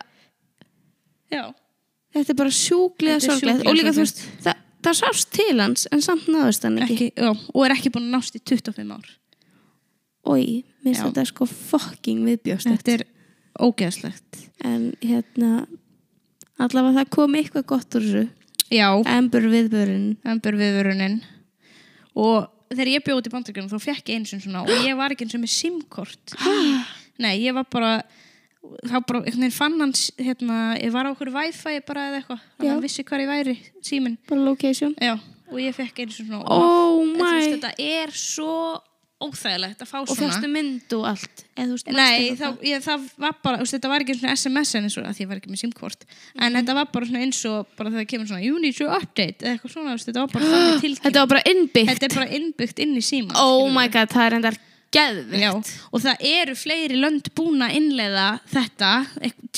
já, 1.30 1.44
þetta 2.14 2.34
er 2.34 2.38
bara 2.42 2.50
er 2.50 2.58
sorglegt 2.58 3.28
og 3.30 3.78
líka 3.78 3.94
þú 3.94 4.02
sorglegt. 4.02 4.02
veist 4.02 4.22
það, 4.46 4.62
það 4.88 4.98
sást 5.00 5.30
til 5.38 5.54
hans 5.62 5.86
en 5.94 6.02
samt 6.04 6.26
náðust 6.30 6.66
hann 6.66 6.80
ekki, 6.82 6.94
ekki, 6.94 7.10
já, 7.22 7.30
og 7.54 7.66
er 7.68 7.76
ekki 7.76 7.92
búin 7.94 8.08
að 8.10 8.16
nást 8.18 8.38
í 8.38 8.42
25 8.42 8.94
ár 8.98 9.12
oi, 10.34 10.64
minnst 10.84 11.02
Já. 11.02 11.08
þetta 11.10 11.26
sko 11.30 11.46
fucking 11.50 12.22
viðbjóst 12.26 12.70
þetta 12.72 12.98
er 12.98 13.06
ógeðslegt. 13.60 14.40
En 14.64 14.92
hérna 15.02 15.66
allavega 16.58 17.00
það 17.00 17.12
kom 17.14 17.38
eitthvað 17.38 17.68
gott 17.74 17.98
úr 17.98 18.08
þessu. 18.08 18.24
Já, 18.72 18.88
Amber 19.12 19.44
viðbörun 19.52 20.10
Amber 20.26 20.56
viðvörunin. 20.58 21.20
Og 22.18 22.48
þegar 22.72 22.90
ég 22.94 23.04
bjóði 23.06 23.30
í 23.30 23.34
bandaríkjunum 23.34 23.70
þá 23.72 23.82
fekk 23.82 24.10
ég 24.10 24.20
eins 24.20 24.34
og 24.34 24.42
svona 24.44 24.64
og 24.64 24.86
ég 24.86 24.96
var 24.98 25.14
ekki 25.14 25.26
eins 25.26 25.36
og 25.36 25.42
með 25.44 25.54
simkort. 25.54 26.36
Nei, 27.22 27.34
ég 27.44 27.54
var 27.54 27.66
bara 27.70 27.98
þá 28.88 28.96
bara, 29.04 29.20
einhvern 29.20 29.44
veginn 29.44 29.54
fann 29.54 29.76
hans 29.82 30.06
hérna, 30.18 30.58
ég 30.80 30.92
var 30.94 31.06
á 31.06 31.12
okkur 31.12 31.30
wifi 31.34 31.76
bara 31.86 32.08
eða 32.08 32.20
eitthvað 32.22 32.40
þannig 32.40 32.64
Já. 32.64 32.70
að 32.70 32.72
hann 32.72 32.84
vissi 32.86 33.04
hvar 33.10 33.22
ég 33.22 33.30
væri, 33.30 33.54
síminn. 33.84 34.16
Bara 34.30 34.46
location. 34.48 34.94
Já, 35.02 35.14
og 35.50 35.60
ég 35.60 35.76
fekk 35.76 36.02
eins 36.04 36.18
og 36.18 36.30
svona 36.30 36.42
oh 36.48 36.64
og 36.64 37.02
þú 37.02 37.18
my. 37.18 37.28
veist, 37.28 37.54
þetta 37.58 37.72
er 38.00 38.14
svo 38.18 38.56
óþægilegt 39.24 39.80
að 39.84 39.88
fá 39.90 39.96
og 40.00 40.08
svona. 40.08 40.20
fyrstu 40.22 40.50
mynd 40.52 40.92
og 40.98 41.04
allt? 41.10 41.44
Veist 41.56 41.86
Nei, 41.94 42.34
það, 42.38 42.58
ég, 42.66 42.82
það 42.84 43.08
var 43.24 43.34
bara, 43.44 43.58
veist, 43.62 43.74
þetta 43.76 43.88
var 43.92 44.04
ekki 44.04 44.16
SMS 44.34 44.74
en 44.74 44.84
eins 44.88 44.98
og 44.98 45.04
að 45.08 45.16
því 45.16 45.24
ég 45.24 45.30
var 45.32 45.40
ekki 45.40 45.52
með 45.54 45.62
simkort. 45.64 46.04
En 46.38 46.52
Mhm. 46.52 46.58
þetta 46.60 46.74
var 46.80 46.86
bara 46.92 47.06
eins 47.22 47.40
og 47.50 47.66
bara 47.78 47.90
það 47.90 48.06
kemur 48.12 48.26
svona 48.28 48.42
you 48.44 48.58
need 48.60 48.76
to 48.76 48.86
update 48.90 49.38
eða 49.44 49.56
eitthvað 49.58 49.72
svona, 49.76 49.94
veist, 49.96 50.06
þetta 50.10 50.20
var 50.26 50.30
bara 50.34 50.44
þannig 50.44 50.80
tilkynning 50.84 51.02
þetta 51.08 51.20
var 51.24 51.32
bara 51.34 51.44
innbyggt. 51.54 51.90
Þetta 51.94 52.08
er 52.10 52.14
bara 52.20 52.30
innbyggt 52.38 52.78
inn 52.86 52.94
í 52.96 53.04
síma 53.04 53.32
oh 53.36 53.68
my 53.70 53.88
god, 53.88 54.08
það 54.10 54.26
er 54.30 54.38
endar 54.40 54.58
geðvikt 54.94 55.70
og 55.90 56.02
það 56.04 56.20
eru 56.22 56.52
fleiri 56.54 56.94
lönd 57.02 57.26
búin 57.34 57.64
að 57.66 57.72
innleiða 57.80 58.26
þetta 58.52 58.90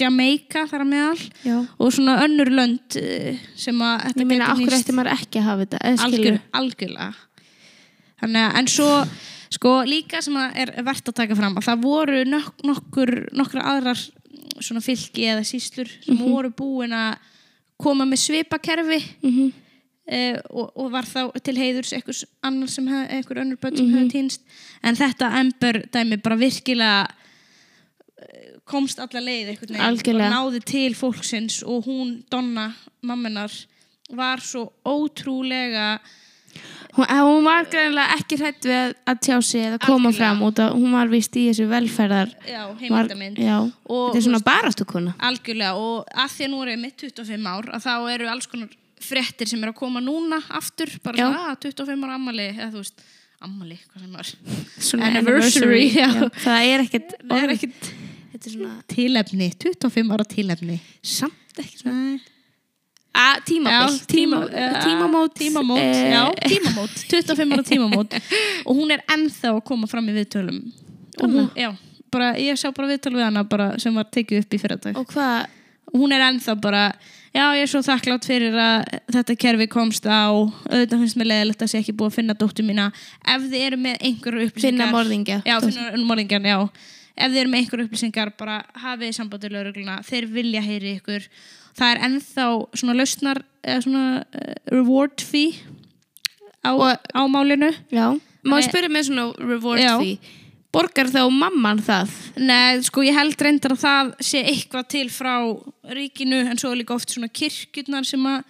Jamaica 0.01 0.63
þar 0.71 0.81
að 0.81 0.89
meðal 0.89 1.27
Já. 1.45 1.57
og 1.79 1.93
svona 1.93 2.15
önnur 2.25 2.49
lönd 2.57 2.97
eh, 2.97 3.37
sem 3.55 3.77
að 3.85 4.07
þetta 4.07 4.23
ég 4.25 4.27
meina, 4.31 4.49
nýst- 4.57 4.79
eftir 4.81 4.97
maður 4.97 5.13
ekki 5.13 5.41
að 5.43 5.45
hafa 5.51 5.67
þetta? 5.67 6.41
Algjörlega. 6.57 7.15
Þannig 8.23 8.43
að 8.47 8.59
en 8.63 8.67
svo 8.73 8.89
sko 9.57 9.73
líka 9.89 10.21
sem 10.25 10.37
að 10.39 10.57
er 10.63 10.73
verðt 10.87 11.11
að 11.13 11.19
taka 11.23 11.37
fram 11.39 11.57
að 11.59 11.67
það 11.71 11.85
voru 11.87 12.23
nok 12.29 12.65
nokkur 12.69 13.13
nokkra 13.37 13.65
aðrar 13.73 14.01
mm, 14.01 14.59
svona 14.61 14.83
fylki 14.85 15.29
eða 15.33 15.45
síslur 15.49 15.89
sem 16.05 16.15
Mhm. 16.17 16.27
voru 16.31 16.51
búin 16.53 16.93
að 16.97 17.17
koma 17.81 18.05
með 18.09 18.23
svipakerfi 18.25 19.01
Mhm. 19.23 19.53
eh, 20.09 20.39
og, 20.51 20.71
og 20.77 20.91
var 20.93 21.03
þá 21.05 21.33
til 21.43 21.57
heiðurs 21.59 21.93
einhvers 21.97 22.25
annar 22.43 22.69
sem 22.71 22.87
hef, 22.87 23.09
einhver 23.11 23.41
önnur 23.43 23.59
börn 23.59 23.77
sem 23.77 23.89
hefði 23.93 24.11
týnst 24.13 24.41
en 24.83 24.95
þetta 24.97 25.33
Ember 25.41 25.83
dæmi 25.93 26.21
bara 26.23 26.37
virkilega 26.39 27.09
eh, 28.19 28.53
komst 28.65 28.99
alla 29.03 29.21
leið 29.21 29.51
og 29.63 30.31
náði 30.31 30.61
til 30.65 30.95
fólksins 30.95 31.63
og 31.67 31.85
hún, 31.87 32.23
Donna, 32.31 32.71
mammenar 33.03 33.51
var 34.11 34.39
svo 34.39 34.69
ótrúlega 34.87 35.99
Hún, 36.97 37.07
hún 37.29 37.45
var 37.45 37.67
greinlega 37.69 38.15
ekki 38.17 38.39
hrætt 38.41 38.65
við 38.65 38.95
að, 39.05 39.19
tjá 39.27 39.37
sig 39.45 39.67
eða 39.67 39.79
koma 39.85 40.09
Algjörlega. 40.09 40.17
fram 40.17 40.43
út 40.47 40.63
að 40.65 40.71
hún 40.79 40.95
var 40.97 41.11
vist 41.13 41.37
í 41.37 41.43
þessu 41.51 41.67
velferðar 41.69 42.31
Já, 42.49 42.63
var, 42.89 43.11
já, 43.37 43.57
Og, 43.61 44.07
þetta 44.09 44.21
er 44.23 44.25
svona 44.29 44.41
baráttukona 44.47 45.13
Algjörlega 45.29 45.75
og 45.77 46.09
að 46.17 46.33
því 46.37 46.47
að 46.47 46.53
nú 46.55 46.63
er 46.65 46.73
ég 46.73 46.81
mitt 46.87 47.05
25 47.05 47.51
ár 47.53 47.69
að 47.77 47.85
þá 47.85 47.93
eru 48.15 48.31
alls 48.33 48.49
konar 48.49 48.73
fréttir 49.07 49.51
sem 49.51 49.61
eru 49.61 49.75
að 49.75 49.79
koma 49.83 50.01
núna 50.01 50.41
aftur, 50.57 50.89
bara 51.05 51.21
Já. 51.21 51.27
svona 51.29 51.53
að 51.53 51.61
25 51.69 52.07
ára 52.09 52.17
ammali, 52.17 52.47
eða 52.55 52.71
þú 52.73 52.81
veist, 52.81 53.05
ammali, 53.45 53.77
hvað 53.93 54.07
sem 54.07 54.15
var 54.17 54.31
Svona 54.89 55.07
Anniversary, 55.11 55.83
já. 55.93 56.09
það 56.41 56.71
er 56.73 56.87
ekkert 56.87 57.13
Það 57.21 57.43
er 57.45 57.53
ekkit 57.59 57.91
þetta 58.33 58.49
er 58.49 58.55
svona 58.57 58.73
tilefni, 58.95 59.51
25 59.67 60.17
ára 60.17 60.27
tilefni 60.33 60.79
samt 61.05 61.61
ekki 61.61 61.83
svona 61.85 62.01
Nei. 62.17 62.25
Að 63.17 63.43
tímabil, 63.49 63.97
Já, 63.97 64.07
tíma, 64.13 64.41
tíma, 64.47 64.83
tímamót. 64.85 65.35
tímamót, 65.39 65.81
eh, 65.81 66.13
já, 66.13 66.23
tímamót. 66.53 66.95
25 67.09 67.53
ára 67.57 67.65
tímamót. 67.65 68.17
Og 68.67 68.77
hún 68.77 68.93
er 68.93 69.03
ennþá 69.09 69.55
að 69.55 69.63
koma 69.65 69.89
fram 69.91 70.09
í 70.13 70.17
viðtölum. 70.17 70.63
Og 71.23 71.29
hún, 71.31 71.51
já, 71.57 71.71
bara, 72.13 72.35
ég 72.37 72.59
sá 72.61 72.71
bara 72.77 72.91
viðtöl 72.93 73.15
við 73.17 73.25
hana 73.25 73.45
bara, 73.49 73.71
sem 73.81 73.95
var 73.95 74.05
tekið 74.13 74.45
upp 74.45 74.57
í 74.57 74.61
fyrradag. 74.61 74.99
Og 75.01 75.07
hvað? 75.13 75.47
Hún 75.97 76.13
er 76.13 76.21
ennþá 76.27 76.57
bara 76.61 76.83
já, 77.37 77.45
ég 77.57 77.63
er 77.65 77.71
svo 77.71 77.81
þakklátt 77.85 78.27
fyrir 78.27 78.57
að 78.59 78.85
þetta 79.15 79.37
kerfi 79.39 79.67
komst 79.73 80.07
á. 80.09 80.29
Auðvitað 80.35 81.03
finnst 81.03 81.19
mér 81.21 81.31
leðilegt 81.33 81.65
að 81.65 81.73
sé 81.73 81.81
ekki 81.81 81.95
búið 81.97 82.13
að 82.13 82.19
finna 82.21 82.37
dóttu 82.37 82.65
mína. 82.67 82.91
Ef 83.25 83.47
þið 83.47 83.65
eru 83.69 83.81
með 83.81 83.99
einhverju 84.09 84.49
upplýsingar 84.51 84.73
finna 84.73 84.91
morðingja. 84.93 85.39
Já, 85.47 85.57
finna 85.65 86.05
morðingjan, 86.09 86.49
já. 86.53 86.59
Ef 87.17 87.31
þið 87.33 87.41
eru 87.43 87.53
með 87.53 87.63
einhverju 87.63 87.87
upplýsingar 87.89 88.33
bara 88.37 88.57
hafið 88.83 89.15
sambandi 89.17 89.53
laurugluna, 89.53 90.01
þeir 90.05 90.27
vilja 90.33 90.65
heyri 90.65 90.97
ykkur 90.99 91.29
það 91.77 91.93
er 91.93 92.03
ennþá 92.09 92.47
svona 92.81 92.97
lausnar 92.97 93.43
eða 93.67 93.85
svona 93.85 94.07
uh, 94.23 94.57
reward 94.73 95.23
fee 95.25 95.57
á, 96.65 96.73
á 96.73 97.23
málinu 97.31 97.71
já, 97.93 98.11
má 98.47 98.59
ég 98.61 98.69
spyrja 98.69 98.91
með 98.93 99.09
svona 99.11 99.29
reward 99.39 99.83
Já. 99.83 99.95
fee 100.01 100.43
borgar 100.77 101.09
þá 101.09 101.23
mamman 101.33 101.81
það 101.85 102.13
Nei, 102.37 102.83
sko 102.85 103.05
ég 103.07 103.17
held 103.17 103.41
reyndar 103.41 103.77
að 103.77 103.83
það 103.85 104.13
sé 104.29 104.43
eitthvað 104.45 104.89
til 104.93 105.07
frá 105.13 105.35
ríkinu 105.97 106.43
en 106.51 106.61
svo 106.61 106.73
er 106.73 106.83
líka 106.83 106.97
oft 106.97 107.13
svona 107.13 107.31
kirkjurnar 107.33 108.07
sem 108.09 108.27
að 108.29 108.43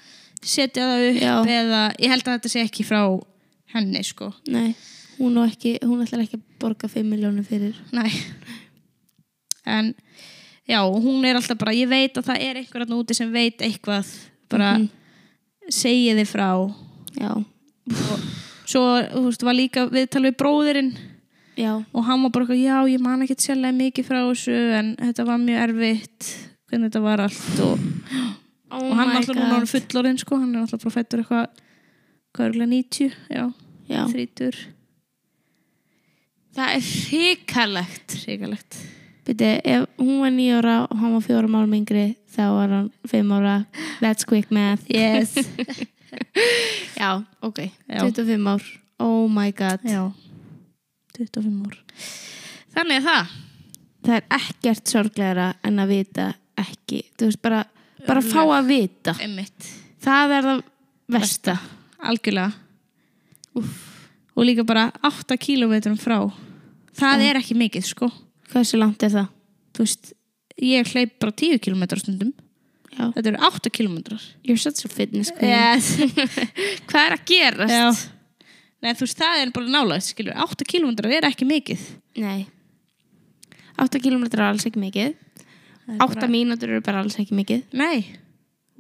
setja 0.43 0.89
það 0.91 1.07
upp 1.11 1.23
Já. 1.23 1.35
eða 1.61 1.83
ég 2.03 2.13
held 2.13 2.27
að 2.27 2.37
þetta 2.39 2.53
sé 2.53 2.65
ekki 2.67 2.87
frá 2.87 3.01
henni 3.75 4.03
sko. 4.07 4.31
nei, 4.51 4.75
hún, 5.19 5.39
ekki, 5.45 5.77
hún 5.85 6.03
ætlar 6.05 6.25
ekki 6.25 6.41
að 6.41 6.45
borga 6.63 6.91
5 6.91 7.07
miljónum 7.11 7.47
fyrir 7.47 7.79
Nei. 7.95 8.11
En 9.67 9.95
já, 10.69 10.81
hún 10.83 11.25
er 11.25 11.39
alltaf 11.39 11.59
bara, 11.59 11.75
ég 11.77 11.89
veit 11.91 12.17
að 12.19 12.31
það 12.31 12.47
er 12.49 12.61
einhver 12.63 12.87
að 12.87 12.97
úti 12.99 13.17
sem 13.17 13.33
veit 13.33 13.59
eitthvað 13.65 14.13
bara 14.51 14.77
mm 14.79 14.89
Mhm. 15.67 16.17
þið 16.17 16.29
frá. 16.31 16.75
Já, 17.19 17.31
og 17.35 18.21
svo, 18.67 18.83
þú 19.11 19.23
veist, 19.25 19.43
var 19.43 19.55
líka 19.55 19.87
viðtal 19.91 20.23
við 20.23 20.37
bróðirinn. 20.37 20.93
Já, 21.57 21.73
og 21.95 22.05
hann 22.05 22.23
var 22.23 22.31
bara, 22.31 22.45
eitthvað, 22.45 22.63
já, 22.63 22.77
ég 22.93 23.01
man 23.01 23.23
ekki 23.25 23.37
sérlega 23.41 23.73
mikið 23.73 24.05
frá 24.05 24.21
þessu 24.29 24.57
en 24.77 24.97
þetta 25.01 25.25
var 25.25 25.39
mjög 25.41 25.63
erfitt 25.65 26.27
hvernig 26.69 26.91
þetta 26.91 27.03
var 27.03 27.23
allt 27.25 27.61
og 27.65 27.79
oh 28.77 28.83
og 28.83 28.93
hann 28.99 29.09
er 29.09 29.17
alltaf 29.23 29.39
núna 29.39 29.61
fullorðinn 29.71 30.21
sko, 30.21 30.37
hann 30.37 30.55
er 30.55 30.67
alltaf 30.67 30.83
bara 30.85 30.97
fættur 30.99 31.23
eitthvað 31.23 31.47
hvað 32.37 32.45
er 32.45 32.53
eiginlega 32.53 32.73
90, 32.75 33.17
já, 33.33 33.45
já, 33.89 34.03
þrítur 34.13 34.59
það 36.57 36.75
er 36.77 36.87
hrikalegt. 36.91 38.19
Hrikalegt 38.27 38.79
Byrju, 39.27 39.61
ef 39.65 39.87
hún 39.99 40.21
var 40.23 40.31
nýja 40.31 40.61
ára 40.61 40.77
og 40.87 40.99
hann 41.01 41.15
var 41.17 41.23
fjóra 41.25 41.49
málum 41.51 41.75
yngri 41.75 42.15
þá 42.31 42.43
var 42.55 42.71
hann 42.71 42.91
fimm 43.11 43.33
ára. 43.35 43.55
That's 44.01 44.25
quick 44.25 44.53
math. 44.55 44.85
Yes. 44.87 45.35
já, 47.01 47.25
ok, 47.43 47.59
Já. 47.89 48.01
25 48.07 48.47
ár. 48.47 48.63
Oh 48.99 49.27
my 49.29 49.51
god. 49.51 49.83
Já, 49.83 50.13
25 51.19 51.67
ár. 51.67 51.81
Þannig 52.77 53.01
að 53.01 53.09
það. 53.09 53.33
Það 54.07 54.15
er 54.17 54.27
ekkert 54.39 54.93
sorglegra 54.93 55.47
en 55.67 55.81
að 55.83 55.91
vita 55.91 56.27
ekki, 56.61 57.01
þú 57.19 57.31
veist 57.31 57.43
bara 57.43 57.65
bara 58.07 58.23
fá 58.23 58.45
að 58.45 58.69
vita, 58.71 59.17
einmitt, 59.19 59.67
það 60.05 60.35
er 60.37 60.47
það 60.47 60.61
versta. 61.17 61.57
Algjörlega. 62.07 62.53
Og 64.37 64.45
líka 64.47 64.63
bara 64.69 64.93
8 65.03 65.35
kílómetrum 65.41 65.97
frá. 65.99 66.21
Það 66.95 67.25
er 67.27 67.41
ekki 67.41 67.57
mikið 67.59 67.89
sko 67.89 68.13
hversu 68.53 68.79
langt 68.81 69.03
er 69.07 69.13
það? 69.15 69.31
þú 69.77 69.85
veist, 69.85 70.13
ég 70.63 70.93
hleyp 70.95 71.17
bara 71.21 71.33
10 71.37 71.59
kílómetrar 71.65 72.01
stundum. 72.01 72.33
Já. 72.97 73.11
þetta 73.13 73.29
eru 73.29 73.41
8 73.45 73.71
kílómetrar. 73.77 74.23
You're 74.47 74.61
such 74.61 74.87
a 74.87 74.89
fitness 74.89 75.29
queen. 75.37 75.53
Hvað 76.89 77.01
er 77.03 77.17
að 77.19 77.25
gerast? 77.29 78.07
Nei, 78.81 78.93
þú 78.97 79.05
veist, 79.05 79.19
það 79.21 79.43
er 79.43 79.53
bara 79.53 79.73
skilur. 80.01 80.37
8 80.47 80.69
kílómetrar 80.69 81.13
er 81.19 81.29
ekki 81.29 81.49
mikið. 81.49 81.83
Nei. 82.23 82.47
8 83.77 84.01
km 84.01 84.25
er 84.31 84.45
alls 84.47 84.65
ekki 84.69 84.81
mikið. 84.81 85.13
8 86.01 86.31
mínútur 86.33 86.73
eru 86.73 86.81
bara 86.83 87.03
alls 87.05 87.19
ekki 87.21 87.37
mikið. 87.37 87.67
Nei, 87.77 88.17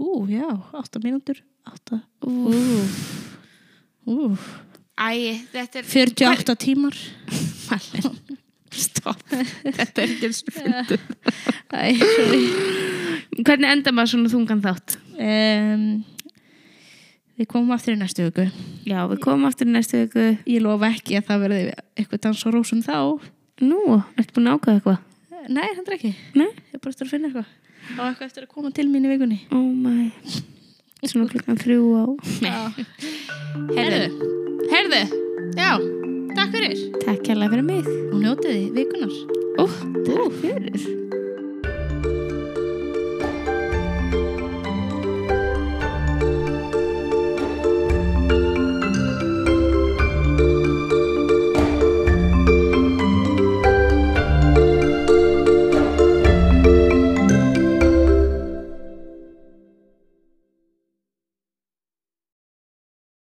ú, 0.00 0.24
já, 0.30 0.48
8 0.72 1.02
mínútur. 1.04 1.42
8, 1.66 2.00
Ú. 2.24 2.54
ú. 4.06 4.16
Æ, 4.96 5.36
þetta 5.52 5.82
er 5.82 5.88
48 5.92 6.56
tímar. 6.62 6.96
Malin 7.68 8.44
Stopp, 8.76 9.22
þetta 9.64 10.02
er 10.04 10.12
ekki 10.12 10.28
eins 10.28 10.42
og 10.42 10.52
sorry. 12.00 12.42
Hvernig 13.46 13.70
enda 13.72 13.92
maður 13.94 14.12
svona 14.14 14.32
þungan 14.32 14.62
þátt? 14.64 14.96
um, 15.16 15.86
Við 17.36 17.48
komum 17.52 17.74
aftur 17.76 17.92
í 17.92 17.98
næstu 18.00 18.24
viku. 18.30 18.46
Já, 18.88 19.02
við 19.10 19.18
komum 19.20 19.44
aftur 19.48 19.68
í 19.68 19.72
næstu 19.74 19.98
viku. 20.06 20.22
Ég 20.48 20.62
lofa 20.64 20.88
ekki 20.94 21.18
að 21.18 21.26
það 21.28 21.42
verði 21.44 21.58
eitthvað 22.00 22.22
dans 22.24 22.44
á 22.44 22.48
rósum 22.54 22.80
þá. 22.86 22.96
Nú, 23.60 23.80
ertu 24.16 24.36
búin 24.38 24.48
að 24.48 24.56
ákvæða 24.56 24.76
eitthvað? 24.78 25.02
Nei, 25.52 25.66
það 25.76 25.82
er 25.90 25.96
ekki. 25.98 26.12
Nei? 26.40 26.46
Ég 26.48 26.78
er 26.78 26.80
bara 26.80 26.94
eftir 26.94 27.06
að 27.06 27.12
finna 27.12 27.28
eitthvað. 27.28 27.50
Á 27.86 28.02
eitthvað 28.08 28.26
eftir 28.30 28.46
að 28.46 28.52
koma 28.56 28.72
til 28.74 28.86
mín 28.88 29.04
í 29.04 29.12
vikunni. 29.12 29.38
Oh 29.52 29.68
my. 29.68 30.08
Svona 31.06 31.28
klukkan 31.30 31.60
þrjú 31.60 31.84
á. 31.92 32.04
Herðu, 33.76 34.32
herðu. 34.72 35.02
Já, 35.60 35.70
takk 36.36 36.52
fyrir. 36.54 36.84
Takk 37.04 37.32
hérlega 37.32 37.56
fyrir 37.56 37.66
mig. 37.72 37.90
Og 38.12 38.20
njótiði 38.22 38.68
vikunar 38.76 39.12
Ó, 39.56 39.64
takk 40.04 40.40
fyrir 40.42 41.15